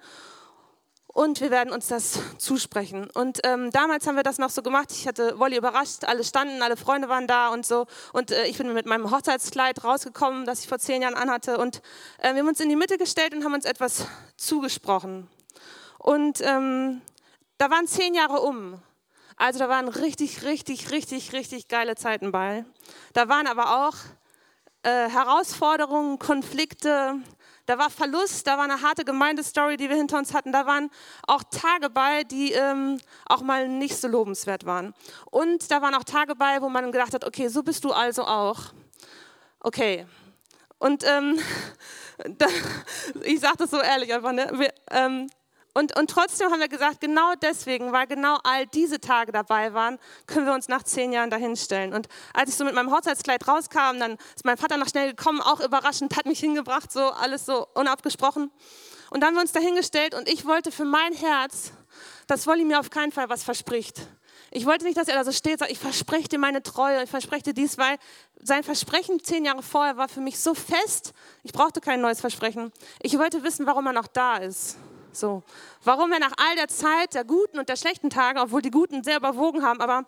und 1.13 1.41
wir 1.41 1.51
werden 1.51 1.71
uns 1.71 1.87
das 1.87 2.19
zusprechen. 2.39 3.07
Und 3.13 3.39
ähm, 3.43 3.69
damals 3.69 4.07
haben 4.07 4.15
wir 4.15 4.23
das 4.23 4.39
noch 4.39 4.49
so 4.49 4.63
gemacht. 4.63 4.91
Ich 4.91 5.07
hatte 5.07 5.37
Wolli 5.37 5.55
überrascht, 5.55 6.03
alle 6.05 6.23
standen, 6.23 6.63
alle 6.63 6.75
Freunde 6.75 7.07
waren 7.07 7.27
da 7.27 7.49
und 7.49 7.65
so. 7.65 7.85
Und 8.13 8.31
äh, 8.31 8.47
ich 8.47 8.57
bin 8.57 8.73
mit 8.73 8.87
meinem 8.87 9.11
Hochzeitskleid 9.11 9.83
rausgekommen, 9.83 10.45
das 10.45 10.61
ich 10.61 10.67
vor 10.67 10.79
zehn 10.79 11.03
Jahren 11.03 11.13
anhatte. 11.13 11.59
Und 11.59 11.81
äh, 12.17 12.33
wir 12.33 12.39
haben 12.39 12.47
uns 12.47 12.59
in 12.59 12.67
die 12.67 12.75
Mitte 12.75 12.97
gestellt 12.97 13.35
und 13.35 13.43
haben 13.45 13.53
uns 13.53 13.65
etwas 13.65 14.07
zugesprochen. 14.37 15.29
Und 15.99 16.41
ähm, 16.41 17.01
da 17.59 17.69
waren 17.69 17.85
zehn 17.85 18.15
Jahre 18.15 18.41
um. 18.41 18.81
Also 19.37 19.59
da 19.59 19.69
waren 19.69 19.89
richtig, 19.89 20.43
richtig, 20.43 20.89
richtig, 20.91 21.31
richtig 21.33 21.67
geile 21.67 21.95
Zeiten 21.95 22.31
bei. 22.31 22.65
Da 23.13 23.29
waren 23.29 23.45
aber 23.45 23.87
auch 23.87 23.95
äh, 24.81 25.09
Herausforderungen, 25.09 26.17
Konflikte, 26.17 27.21
da 27.65 27.77
war 27.77 27.89
Verlust, 27.89 28.45
da 28.45 28.57
war 28.57 28.65
eine 28.65 28.81
harte 28.81 29.05
Gemeindestory, 29.05 29.77
die 29.77 29.89
wir 29.89 29.95
hinter 29.95 30.17
uns 30.17 30.33
hatten. 30.33 30.51
Da 30.51 30.65
waren 30.65 30.89
auch 31.27 31.43
Tage 31.43 31.89
bei, 31.89 32.23
die 32.23 32.51
ähm, 32.51 32.99
auch 33.25 33.41
mal 33.41 33.67
nicht 33.67 33.95
so 33.95 34.07
lobenswert 34.07 34.65
waren. 34.65 34.93
Und 35.31 35.71
da 35.71 35.81
waren 35.81 35.95
auch 35.95 36.03
Tage 36.03 36.35
bei, 36.35 36.61
wo 36.61 36.69
man 36.69 36.91
gedacht 36.91 37.13
hat, 37.13 37.25
okay, 37.25 37.47
so 37.47 37.63
bist 37.63 37.83
du 37.85 37.91
also 37.91 38.25
auch. 38.25 38.73
Okay. 39.59 40.05
Und 40.77 41.05
ähm, 41.07 41.39
da, 42.37 42.47
ich 43.21 43.39
sage 43.39 43.57
das 43.59 43.71
so 43.71 43.79
ehrlich 43.79 44.13
einfach, 44.13 44.33
ne? 44.33 44.49
Wir, 44.53 44.73
ähm, 44.91 45.29
Und, 45.73 45.97
und 45.97 46.09
trotzdem 46.09 46.51
haben 46.51 46.59
wir 46.59 46.67
gesagt, 46.67 47.01
genau 47.01 47.33
deswegen, 47.41 47.91
weil 47.91 48.05
genau 48.05 48.37
all 48.43 48.67
diese 48.67 48.99
Tage 48.99 49.31
dabei 49.31 49.73
waren, 49.73 49.97
können 50.27 50.45
wir 50.45 50.53
uns 50.53 50.67
nach 50.67 50.83
zehn 50.83 51.11
Jahren 51.11 51.31
dahinstellen. 51.31 51.93
Und 51.93 52.07
als 52.33 52.51
ich 52.51 52.55
so 52.55 52.63
mit 52.63 52.75
meinem 52.75 52.91
Hochzeitskleid 52.91 53.47
rauskam, 53.47 53.99
dann 53.99 54.17
ist 54.35 54.45
mein 54.45 54.57
Vater 54.57 54.77
noch 54.77 54.87
schnell 54.87 55.09
gekommen, 55.09 55.41
auch 55.41 55.59
überraschend, 55.59 56.15
hat 56.15 56.27
mich 56.27 56.39
hingebracht, 56.39 56.91
so 56.91 57.09
alles 57.09 57.45
so 57.45 57.67
unabgesprochen. 57.73 58.51
Und 59.09 59.21
dann 59.21 59.29
haben 59.29 59.35
wir 59.35 59.41
uns 59.41 59.51
dahingestellt 59.51 60.13
und 60.13 60.29
ich 60.29 60.45
wollte 60.45 60.71
für 60.71 60.85
mein 60.85 61.13
Herz, 61.13 61.71
dass 62.27 62.45
Wolli 62.45 62.65
mir 62.65 62.79
auf 62.79 62.89
keinen 62.89 63.11
Fall 63.11 63.29
was 63.29 63.43
verspricht. 63.43 64.07
Ich 64.51 64.67
wollte 64.67 64.85
nicht, 64.85 64.97
dass 64.97 65.07
er 65.07 65.15
da 65.15 65.23
so 65.23 65.31
steht, 65.31 65.59
sagt, 65.59 65.71
ich 65.71 65.79
verspreche 65.79 66.27
dir 66.27 66.37
meine 66.37 66.61
Treue, 66.61 67.03
ich 67.03 67.09
verspreche 67.09 67.43
dir 67.43 67.53
dies, 67.53 67.79
weil 67.79 67.97
sein 68.39 68.63
Versprechen 68.63 69.23
zehn 69.23 69.45
Jahre 69.45 69.63
vorher 69.63 69.97
war 69.97 70.07
für 70.07 70.21
mich 70.21 70.39
so 70.39 70.53
fest, 70.53 71.13
ich 71.41 71.51
brauchte 71.51 71.81
kein 71.81 72.01
neues 72.01 72.21
Versprechen. 72.21 72.71
Ich 73.01 73.17
wollte 73.17 73.43
wissen, 73.43 73.65
warum 73.65 73.87
er 73.87 73.93
noch 73.93 74.07
da 74.07 74.37
ist. 74.37 74.77
So. 75.15 75.43
Warum 75.83 76.11
er 76.11 76.19
nach 76.19 76.33
all 76.37 76.55
der 76.55 76.67
Zeit 76.67 77.13
der 77.13 77.23
guten 77.23 77.59
und 77.59 77.69
der 77.69 77.75
schlechten 77.75 78.09
Tage, 78.09 78.39
obwohl 78.39 78.61
die 78.61 78.71
guten 78.71 79.03
sehr 79.03 79.17
überwogen 79.17 79.63
haben, 79.63 79.81
aber 79.81 80.05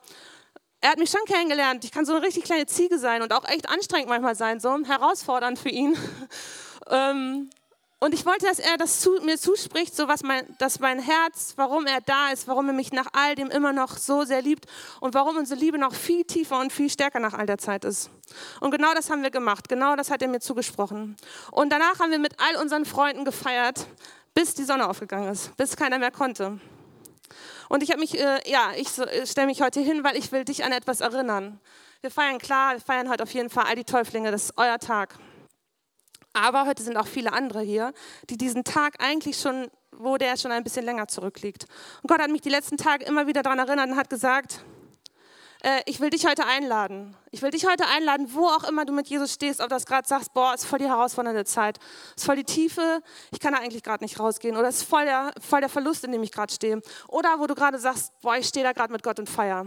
er 0.82 0.92
hat 0.92 1.00
mich 1.00 1.10
schon 1.10 1.26
kennengelernt. 1.26 1.84
Ich 1.84 1.92
kann 1.92 2.06
so 2.06 2.14
eine 2.14 2.26
richtig 2.26 2.44
kleine 2.44 2.66
Ziege 2.66 3.00
sein 3.00 3.22
und 3.22 3.34
auch 3.34 3.48
echt 3.48 3.70
anstrengend 3.70 4.10
manchmal 4.10 4.36
sein, 4.36 4.60
so 4.60 4.78
herausfordernd 4.86 5.58
für 5.58 5.70
ihn. 5.70 5.98
ähm, 6.90 7.50
und 8.00 8.14
ich 8.14 8.26
wollte, 8.26 8.46
dass 8.46 8.60
er 8.60 8.78
das 8.78 9.00
zu, 9.00 9.20
mir 9.24 9.40
zuspricht, 9.40 9.96
so 9.96 10.08
was 10.08 10.22
mein, 10.22 10.46
dass 10.60 10.80
mein 10.80 11.00
Herz, 11.00 11.54
warum 11.56 11.88
er 11.88 12.02
da 12.02 12.30
ist, 12.30 12.48
warum 12.48 12.68
er 12.68 12.74
mich 12.74 12.92
nach 12.92 13.08
all 13.14 13.34
dem 13.36 13.50
immer 13.50 13.74
noch 13.74 13.98
so 13.98 14.26
sehr 14.26 14.42
liebt 14.42 14.66
und 15.00 15.16
warum 15.16 15.38
unsere 15.38 15.60
Liebe 15.60 15.80
noch 15.80 15.96
viel 15.96 16.24
tiefer 16.24 16.60
und 16.60 16.72
viel 16.72 16.90
stärker 16.90 17.20
nach 17.20 17.34
all 17.34 17.46
der 17.46 17.58
Zeit 17.58 17.84
ist. 17.84 18.12
Und 18.60 18.70
genau 18.70 18.94
das 18.94 19.10
haben 19.10 19.24
wir 19.24 19.32
gemacht. 19.32 19.70
Genau 19.70 19.96
das 19.96 20.12
hat 20.12 20.22
er 20.22 20.28
mir 20.28 20.40
zugesprochen. 20.40 21.16
Und 21.52 21.72
danach 21.72 22.00
haben 22.00 22.12
wir 22.12 22.20
mit 22.20 22.36
all 22.40 22.62
unseren 22.62 22.86
Freunden 22.86 23.26
gefeiert 23.26 23.88
bis 24.36 24.54
die 24.54 24.66
Sonne 24.66 24.88
aufgegangen 24.88 25.30
ist, 25.32 25.56
bis 25.58 25.76
keiner 25.76 25.98
mehr 25.98 26.12
konnte. 26.12 26.60
Und 27.70 27.82
ich 27.82 27.90
habe 27.90 28.00
mich, 28.00 28.20
äh, 28.20 28.40
ja, 28.46 28.74
ich 28.78 28.96
äh, 29.00 29.26
stelle 29.26 29.48
mich 29.48 29.62
heute 29.62 29.80
hin, 29.80 30.04
weil 30.04 30.16
ich 30.16 30.32
will 30.32 30.46
dich 30.46 30.64
an 30.64 30.72
etwas 30.72 31.02
erinnern. 31.02 31.60
Wir 32.02 32.12
feiern 32.12 32.38
klar, 32.38 32.74
wir 32.74 32.82
feiern 32.82 33.10
heute 33.10 33.24
auf 33.24 33.34
jeden 33.34 33.50
Fall 33.50 33.66
all 33.66 33.76
die 33.76 33.86
Täuflinge, 33.86 34.32
das 34.32 34.44
ist 34.44 34.54
euer 34.58 34.78
Tag. 34.78 35.18
Aber 36.34 36.66
heute 36.68 36.84
sind 36.84 36.98
auch 36.98 37.08
viele 37.08 37.34
andere 37.34 37.62
hier, 37.62 37.94
die 38.30 38.38
diesen 38.38 38.66
Tag 38.66 39.02
eigentlich 39.02 39.40
schon, 39.40 39.72
wo 39.92 40.18
der 40.18 40.38
schon 40.38 40.52
ein 40.52 40.64
bisschen 40.64 40.84
länger 40.84 41.08
zurückliegt. 41.08 41.66
Und 42.04 42.10
Gott 42.10 42.20
hat 42.20 42.30
mich 42.30 42.42
die 42.42 42.50
letzten 42.50 42.78
Tage 42.78 43.06
immer 43.06 43.26
wieder 43.26 43.42
daran 43.42 43.60
erinnert 43.60 43.90
und 43.90 43.96
hat 43.96 44.10
gesagt, 44.10 44.60
äh, 45.66 45.82
ich 45.88 46.00
will 46.00 46.12
dich 46.12 46.28
heute 46.28 46.46
einladen. 46.46 47.18
Ich 47.32 47.42
will 47.42 47.50
dich 47.50 47.66
heute 47.66 47.88
einladen, 47.88 48.30
wo 48.34 48.46
auch 48.46 48.64
immer 48.66 48.86
du 48.86 48.94
mit 48.94 49.08
Jesus 49.08 49.34
stehst, 49.34 49.60
ob 49.60 49.70
du 49.70 49.76
das 49.76 49.88
gerade 49.88 50.08
sagst, 50.08 50.32
boah, 50.34 50.54
ist 50.54 50.66
voll 50.66 50.78
die 50.78 50.88
herausfordernde 50.88 51.44
Zeit, 51.44 51.80
ist 52.16 52.24
voll 52.24 52.36
die 52.36 52.44
Tiefe, 52.44 53.02
ich 53.32 53.40
kann 53.40 53.54
da 53.54 53.60
eigentlich 53.60 53.82
gerade 53.82 54.04
nicht 54.04 54.20
rausgehen 54.20 54.56
oder 54.56 54.70
ist 54.70 54.84
voll 54.84 55.06
der, 55.06 55.34
voll 55.42 55.62
der 55.62 55.70
Verlust, 55.70 56.04
in 56.04 56.12
dem 56.12 56.22
ich 56.22 56.32
gerade 56.32 56.54
stehe. 56.54 56.82
Oder 57.08 57.40
wo 57.40 57.48
du 57.48 57.56
gerade 57.56 57.80
sagst, 57.80 58.14
boah, 58.22 58.38
ich 58.38 58.48
stehe 58.48 58.64
da 58.64 58.74
gerade 58.74 58.94
mit 58.94 59.02
Gott 59.02 59.18
und 59.18 59.28
feier. 59.28 59.66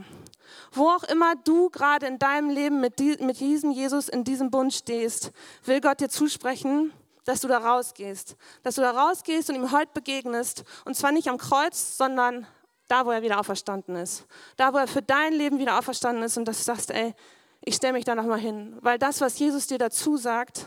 Wo 0.70 0.88
auch 0.88 1.02
immer 1.02 1.34
du 1.34 1.68
gerade 1.68 2.06
in 2.06 2.20
deinem 2.20 2.48
Leben 2.48 2.80
mit, 2.80 3.00
die, 3.00 3.16
mit 3.20 3.40
diesem 3.40 3.72
Jesus 3.72 4.08
in 4.08 4.22
diesem 4.22 4.52
Bund 4.52 4.72
stehst, 4.72 5.32
will 5.64 5.80
Gott 5.80 6.00
dir 6.00 6.08
zusprechen, 6.08 6.92
dass 7.24 7.40
du 7.40 7.48
da 7.48 7.58
rausgehst. 7.58 8.36
Dass 8.62 8.76
du 8.76 8.82
da 8.82 8.92
rausgehst 8.92 9.50
und 9.50 9.56
ihm 9.56 9.72
heute 9.72 9.90
begegnest. 9.92 10.62
Und 10.84 10.94
zwar 10.94 11.10
nicht 11.10 11.28
am 11.28 11.38
Kreuz, 11.38 11.96
sondern 11.98 12.46
da, 12.88 13.06
wo 13.06 13.10
er 13.10 13.22
wieder 13.22 13.38
auferstanden 13.38 13.96
ist. 13.96 14.26
Da, 14.56 14.72
wo 14.72 14.78
er 14.78 14.88
für 14.88 15.02
dein 15.02 15.32
Leben 15.32 15.58
wieder 15.58 15.78
auferstanden 15.78 16.24
ist 16.24 16.36
und 16.36 16.46
dass 16.46 16.58
du 16.58 16.64
sagst, 16.64 16.90
ey, 16.90 17.14
ich 17.60 17.76
stelle 17.76 17.92
mich 17.92 18.04
da 18.04 18.14
nochmal 18.14 18.40
hin. 18.40 18.76
Weil 18.80 18.98
das, 18.98 19.20
was 19.20 19.38
Jesus 19.38 19.66
dir 19.66 19.78
dazu 19.78 20.16
sagt, 20.16 20.66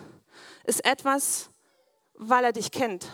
ist 0.64 0.86
etwas, 0.86 1.50
weil 2.14 2.46
er 2.46 2.54
dich 2.54 2.72
kennt. 2.72 3.08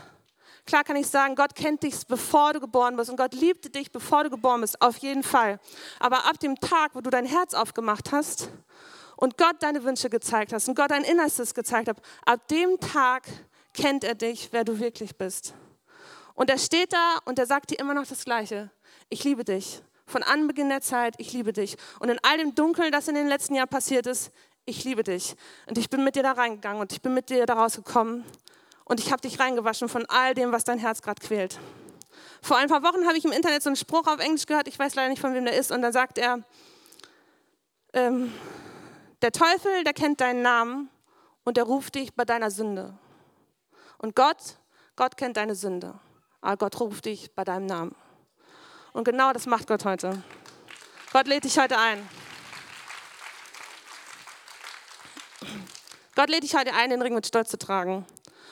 Klar 0.65 0.83
kann 0.83 0.97
ich 0.97 1.07
sagen, 1.07 1.35
Gott 1.35 1.55
kennt 1.55 1.83
dich, 1.83 2.05
bevor 2.07 2.51
du 2.51 2.59
geboren 2.59 2.97
bist 2.97 3.09
und 3.09 3.15
Gott 3.15 3.33
liebte 3.33 3.69
dich, 3.69 3.89
bevor 3.89 4.25
du 4.25 4.29
geboren 4.29 4.59
bist, 4.59 4.81
auf 4.81 4.97
jeden 4.97 5.23
Fall. 5.23 5.59
Aber 5.99 6.25
ab 6.25 6.39
dem 6.39 6.59
Tag, 6.59 6.93
wo 6.93 6.99
du 6.99 7.09
dein 7.09 7.25
Herz 7.25 7.53
aufgemacht 7.53 8.11
hast 8.11 8.49
und 9.15 9.37
Gott 9.37 9.55
deine 9.61 9.85
Wünsche 9.85 10.09
gezeigt 10.09 10.51
hast 10.51 10.67
und 10.67 10.75
Gott 10.75 10.91
dein 10.91 11.05
Innerstes 11.05 11.53
gezeigt 11.53 11.87
hat, 11.87 12.01
ab 12.25 12.45
dem 12.49 12.77
Tag 12.81 13.23
kennt 13.73 14.03
er 14.03 14.15
dich, 14.15 14.49
wer 14.51 14.65
du 14.65 14.77
wirklich 14.77 15.17
bist. 15.17 15.53
Und 16.33 16.49
er 16.49 16.57
steht 16.57 16.91
da 16.91 17.19
und 17.23 17.39
er 17.39 17.45
sagt 17.45 17.69
dir 17.69 17.79
immer 17.79 17.93
noch 17.93 18.05
das 18.05 18.25
Gleiche 18.25 18.69
ich 19.09 19.23
liebe 19.23 19.43
dich. 19.43 19.81
Von 20.05 20.23
Anbeginn 20.23 20.69
der 20.69 20.81
Zeit, 20.81 21.15
ich 21.17 21.33
liebe 21.33 21.51
dich. 21.51 21.75
Und 21.99 22.09
in 22.09 22.17
all 22.23 22.37
dem 22.37 22.55
Dunkeln, 22.55 22.91
das 22.91 23.07
in 23.07 23.15
den 23.15 23.27
letzten 23.27 23.55
Jahren 23.55 23.67
passiert 23.67 24.07
ist, 24.07 24.31
ich 24.65 24.83
liebe 24.83 25.03
dich. 25.03 25.35
Und 25.67 25.77
ich 25.77 25.89
bin 25.89 26.03
mit 26.03 26.15
dir 26.15 26.23
da 26.23 26.33
reingegangen 26.33 26.81
und 26.81 26.91
ich 26.91 27.01
bin 27.01 27.13
mit 27.13 27.29
dir 27.29 27.45
da 27.45 27.55
rausgekommen. 27.55 28.23
Und 28.85 28.99
ich 28.99 29.11
habe 29.11 29.21
dich 29.21 29.39
reingewaschen 29.39 29.89
von 29.89 30.05
all 30.05 30.33
dem, 30.33 30.51
was 30.51 30.63
dein 30.63 30.79
Herz 30.79 31.01
gerade 31.01 31.21
quält. 31.21 31.59
Vor 32.41 32.57
ein 32.57 32.69
paar 32.69 32.83
Wochen 32.83 33.05
habe 33.05 33.17
ich 33.17 33.25
im 33.25 33.31
Internet 33.31 33.63
so 33.63 33.69
einen 33.69 33.75
Spruch 33.75 34.07
auf 34.07 34.19
Englisch 34.19 34.45
gehört, 34.45 34.67
ich 34.67 34.79
weiß 34.79 34.95
leider 34.95 35.09
nicht, 35.09 35.21
von 35.21 35.33
wem 35.33 35.45
der 35.45 35.57
ist. 35.57 35.71
Und 35.71 35.81
da 35.81 35.91
sagt 35.91 36.17
er, 36.17 36.43
ähm, 37.93 38.33
der 39.21 39.31
Teufel, 39.31 39.83
der 39.83 39.93
kennt 39.93 40.21
deinen 40.21 40.41
Namen 40.41 40.89
und 41.43 41.57
der 41.57 41.63
ruft 41.63 41.95
dich 41.95 42.13
bei 42.13 42.23
deiner 42.23 42.51
Sünde. 42.51 42.97
Und 43.97 44.15
Gott, 44.15 44.57
Gott 44.95 45.17
kennt 45.17 45.37
deine 45.37 45.55
Sünde, 45.55 45.99
aber 46.41 46.57
Gott 46.57 46.79
ruft 46.79 47.05
dich 47.05 47.33
bei 47.33 47.43
deinem 47.43 47.65
Namen. 47.65 47.95
Und 48.93 49.03
genau 49.03 49.33
das 49.33 49.45
macht 49.45 49.67
Gott 49.67 49.85
heute. 49.85 50.21
Gott 51.13 51.27
lädt 51.27 51.43
dich 51.43 51.57
heute 51.57 51.77
ein. 51.77 52.07
Gott 56.15 56.29
lädt 56.29 56.43
dich 56.43 56.55
heute 56.55 56.73
ein, 56.73 56.89
den 56.89 57.01
Ring 57.01 57.13
mit 57.13 57.27
Stolz 57.27 57.49
zu 57.49 57.59
tragen. 57.59 58.05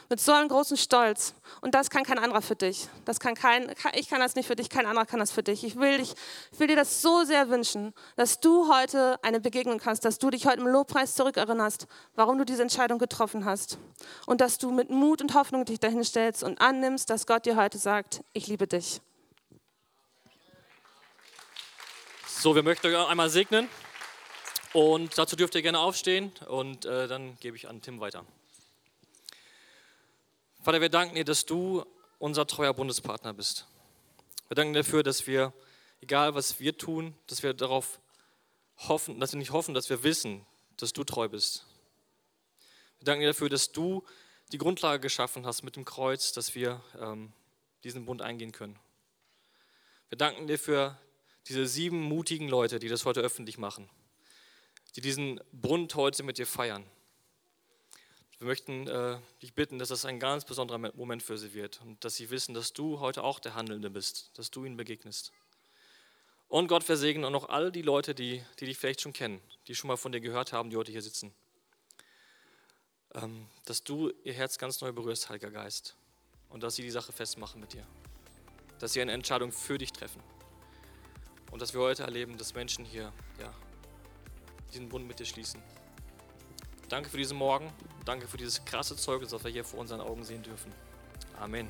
Mit 0.07 0.19
so 0.19 0.33
einem 0.33 0.49
großen 0.49 0.77
Stolz. 0.77 1.33
Und 1.61 1.73
das 1.73 1.89
kann 1.89 2.03
kein 2.03 2.19
anderer 2.19 2.43
für 2.43 2.55
dich. 2.55 2.87
Das 3.05 3.19
kann 3.19 3.33
kein, 3.33 3.73
ich 3.95 4.07
kann 4.07 4.19
das 4.19 4.35
nicht 4.35 4.45
für 4.45 4.55
dich, 4.55 4.69
kein 4.69 4.85
anderer 4.85 5.07
kann 5.07 5.19
das 5.19 5.31
für 5.31 5.41
dich. 5.41 5.63
Ich 5.63 5.77
will, 5.77 5.97
dich, 5.97 6.13
ich 6.51 6.59
will 6.59 6.67
dir 6.67 6.75
das 6.75 7.01
so 7.01 7.23
sehr 7.23 7.49
wünschen, 7.49 7.91
dass 8.17 8.39
du 8.39 8.71
heute 8.71 9.17
eine 9.23 9.39
Begegnung 9.39 9.79
kannst, 9.79 10.05
dass 10.05 10.19
du 10.19 10.29
dich 10.29 10.45
heute 10.45 10.59
im 10.59 10.67
Lobpreis 10.67 11.15
zurückerinnerst, 11.15 11.87
warum 12.13 12.37
du 12.37 12.45
diese 12.45 12.61
Entscheidung 12.61 12.99
getroffen 12.99 13.45
hast. 13.45 13.79
Und 14.27 14.41
dass 14.41 14.59
du 14.59 14.69
mit 14.69 14.91
Mut 14.91 15.23
und 15.23 15.33
Hoffnung 15.33 15.65
dich 15.65 15.79
dahin 15.79 16.03
stellst 16.03 16.43
und 16.43 16.61
annimmst, 16.61 17.09
dass 17.09 17.25
Gott 17.25 17.47
dir 17.47 17.55
heute 17.55 17.79
sagt, 17.79 18.21
ich 18.33 18.45
liebe 18.45 18.67
dich. 18.67 19.01
So, 22.37 22.53
wir 22.53 22.63
möchten 22.63 22.87
euch 22.87 23.07
einmal 23.07 23.29
segnen 23.29 23.69
und 24.73 25.17
dazu 25.17 25.35
dürft 25.35 25.55
ihr 25.55 25.61
gerne 25.61 25.79
aufstehen 25.79 26.31
und 26.47 26.85
äh, 26.85 27.07
dann 27.07 27.39
gebe 27.39 27.55
ich 27.55 27.67
an 27.67 27.81
Tim 27.81 28.01
weiter. 28.01 28.23
Vater, 30.61 30.81
wir 30.81 30.89
danken 30.89 31.15
dir, 31.15 31.23
dass 31.23 31.45
du 31.45 31.85
unser 32.19 32.45
treuer 32.45 32.73
Bundespartner 32.73 33.33
bist. 33.33 33.65
Wir 34.49 34.55
danken 34.55 34.73
dafür, 34.73 35.01
dass 35.01 35.25
wir, 35.25 35.53
egal 36.01 36.35
was 36.35 36.59
wir 36.59 36.77
tun, 36.77 37.15
dass 37.27 37.41
wir 37.41 37.53
darauf 37.53 37.99
hoffen, 38.79 39.19
dass 39.19 39.31
wir 39.31 39.39
nicht 39.39 39.51
hoffen, 39.51 39.73
dass 39.73 39.89
wir 39.89 40.03
wissen, 40.03 40.45
dass 40.77 40.93
du 40.93 41.03
treu 41.03 41.29
bist. 41.29 41.65
Wir 42.99 43.05
danken 43.05 43.21
dir 43.21 43.27
dafür, 43.27 43.49
dass 43.49 43.71
du 43.71 44.03
die 44.51 44.59
Grundlage 44.59 44.99
geschaffen 44.99 45.47
hast 45.47 45.63
mit 45.63 45.77
dem 45.77 45.85
Kreuz, 45.85 46.33
dass 46.33 46.53
wir 46.53 46.83
ähm, 46.99 47.31
diesen 47.83 48.05
Bund 48.05 48.21
eingehen 48.21 48.51
können. 48.51 48.77
Wir 50.09 50.17
danken 50.17 50.47
dir 50.47 50.59
für 50.59 50.99
diese 51.47 51.67
sieben 51.67 52.01
mutigen 52.01 52.47
Leute, 52.47 52.79
die 52.79 52.88
das 52.88 53.05
heute 53.05 53.21
öffentlich 53.21 53.58
machen, 53.58 53.89
die 54.95 55.01
diesen 55.01 55.39
Bund 55.51 55.95
heute 55.95 56.23
mit 56.23 56.38
dir 56.38 56.47
feiern. 56.47 56.86
Wir 58.38 58.47
möchten 58.47 58.88
äh, 58.88 59.17
dich 59.41 59.53
bitten, 59.53 59.79
dass 59.79 59.89
das 59.89 60.05
ein 60.05 60.19
ganz 60.19 60.43
besonderer 60.43 60.91
Moment 60.95 61.23
für 61.23 61.38
sie 61.38 61.53
wird 61.53 61.81
und 61.81 62.03
dass 62.03 62.15
sie 62.15 62.29
wissen, 62.29 62.53
dass 62.53 62.73
du 62.73 62.99
heute 62.99 63.23
auch 63.23 63.39
der 63.39 63.55
Handelnde 63.55 63.89
bist, 63.89 64.31
dass 64.38 64.51
du 64.51 64.65
ihnen 64.65 64.75
begegnest. 64.75 65.31
Und 66.47 66.67
Gott 66.67 66.84
versegne 66.84 67.25
auch 67.25 67.31
noch 67.31 67.49
all 67.49 67.71
die 67.71 67.81
Leute, 67.81 68.13
die, 68.13 68.43
die 68.60 68.65
dich 68.65 68.77
vielleicht 68.77 69.01
schon 69.01 69.13
kennen, 69.13 69.41
die 69.67 69.75
schon 69.75 69.88
mal 69.88 69.97
von 69.97 70.12
dir 70.12 70.19
gehört 70.19 70.53
haben, 70.53 70.69
die 70.69 70.77
heute 70.77 70.91
hier 70.91 71.01
sitzen. 71.01 71.34
Ähm, 73.13 73.47
dass 73.65 73.84
du 73.84 74.12
ihr 74.23 74.34
Herz 74.34 74.58
ganz 74.58 74.81
neu 74.81 74.91
berührst, 74.91 75.29
Heiliger 75.29 75.51
Geist. 75.51 75.95
Und 76.49 76.62
dass 76.62 76.75
sie 76.75 76.84
die 76.84 76.91
Sache 76.91 77.12
festmachen 77.12 77.60
mit 77.60 77.73
dir. 77.73 77.86
Dass 78.79 78.93
sie 78.93 79.01
eine 79.01 79.13
Entscheidung 79.13 79.51
für 79.51 79.77
dich 79.77 79.91
treffen. 79.91 80.21
Und 81.51 81.62
dass 81.62 81.73
wir 81.73 81.81
heute 81.81 82.03
erleben, 82.03 82.38
dass 82.38 82.53
Menschen 82.53 82.86
hier 82.86 83.12
ja, 83.39 83.53
diesen 84.73 84.89
Bund 84.89 85.08
mit 85.08 85.19
dir 85.19 85.25
schließen. 85.25 85.62
Danke 86.89 87.10
für 87.10 87.17
diesen 87.17 87.38
Morgen. 87.38 87.71
Danke 88.05 88.27
für 88.27 88.38
dieses 88.38 88.63
krasse 88.65 88.95
Zeugnis, 88.95 89.31
das 89.31 89.43
wir 89.43 89.51
hier 89.51 89.63
vor 89.63 89.79
unseren 89.79 90.01
Augen 90.01 90.23
sehen 90.23 90.43
dürfen. 90.43 90.71
Amen. 91.39 91.67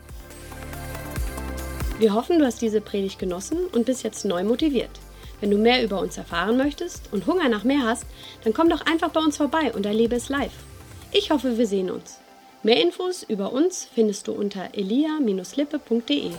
Wir 1.97 2.13
hoffen, 2.13 2.39
du 2.39 2.45
hast 2.45 2.61
diese 2.61 2.81
Predigt 2.81 3.19
genossen 3.19 3.67
und 3.67 3.85
bist 3.85 4.03
jetzt 4.03 4.25
neu 4.25 4.43
motiviert. 4.43 4.99
Wenn 5.39 5.51
du 5.51 5.57
mehr 5.57 5.83
über 5.83 5.99
uns 5.99 6.17
erfahren 6.17 6.57
möchtest 6.57 7.11
und 7.13 7.25
Hunger 7.25 7.47
nach 7.49 7.63
mehr 7.63 7.83
hast, 7.83 8.05
dann 8.43 8.53
komm 8.53 8.69
doch 8.69 8.81
einfach 8.81 9.09
bei 9.09 9.19
uns 9.21 9.37
vorbei 9.37 9.73
und 9.73 9.85
erlebe 9.85 10.15
es 10.15 10.29
live. 10.29 10.53
Ich 11.11 11.31
hoffe, 11.31 11.57
wir 11.57 11.67
sehen 11.67 11.89
uns. 11.91 12.19
Mehr 12.63 12.81
Infos 12.81 13.23
über 13.23 13.53
uns 13.53 13.87
findest 13.93 14.27
du 14.27 14.33
unter 14.33 14.73
elia-lippe.de. 14.73 16.31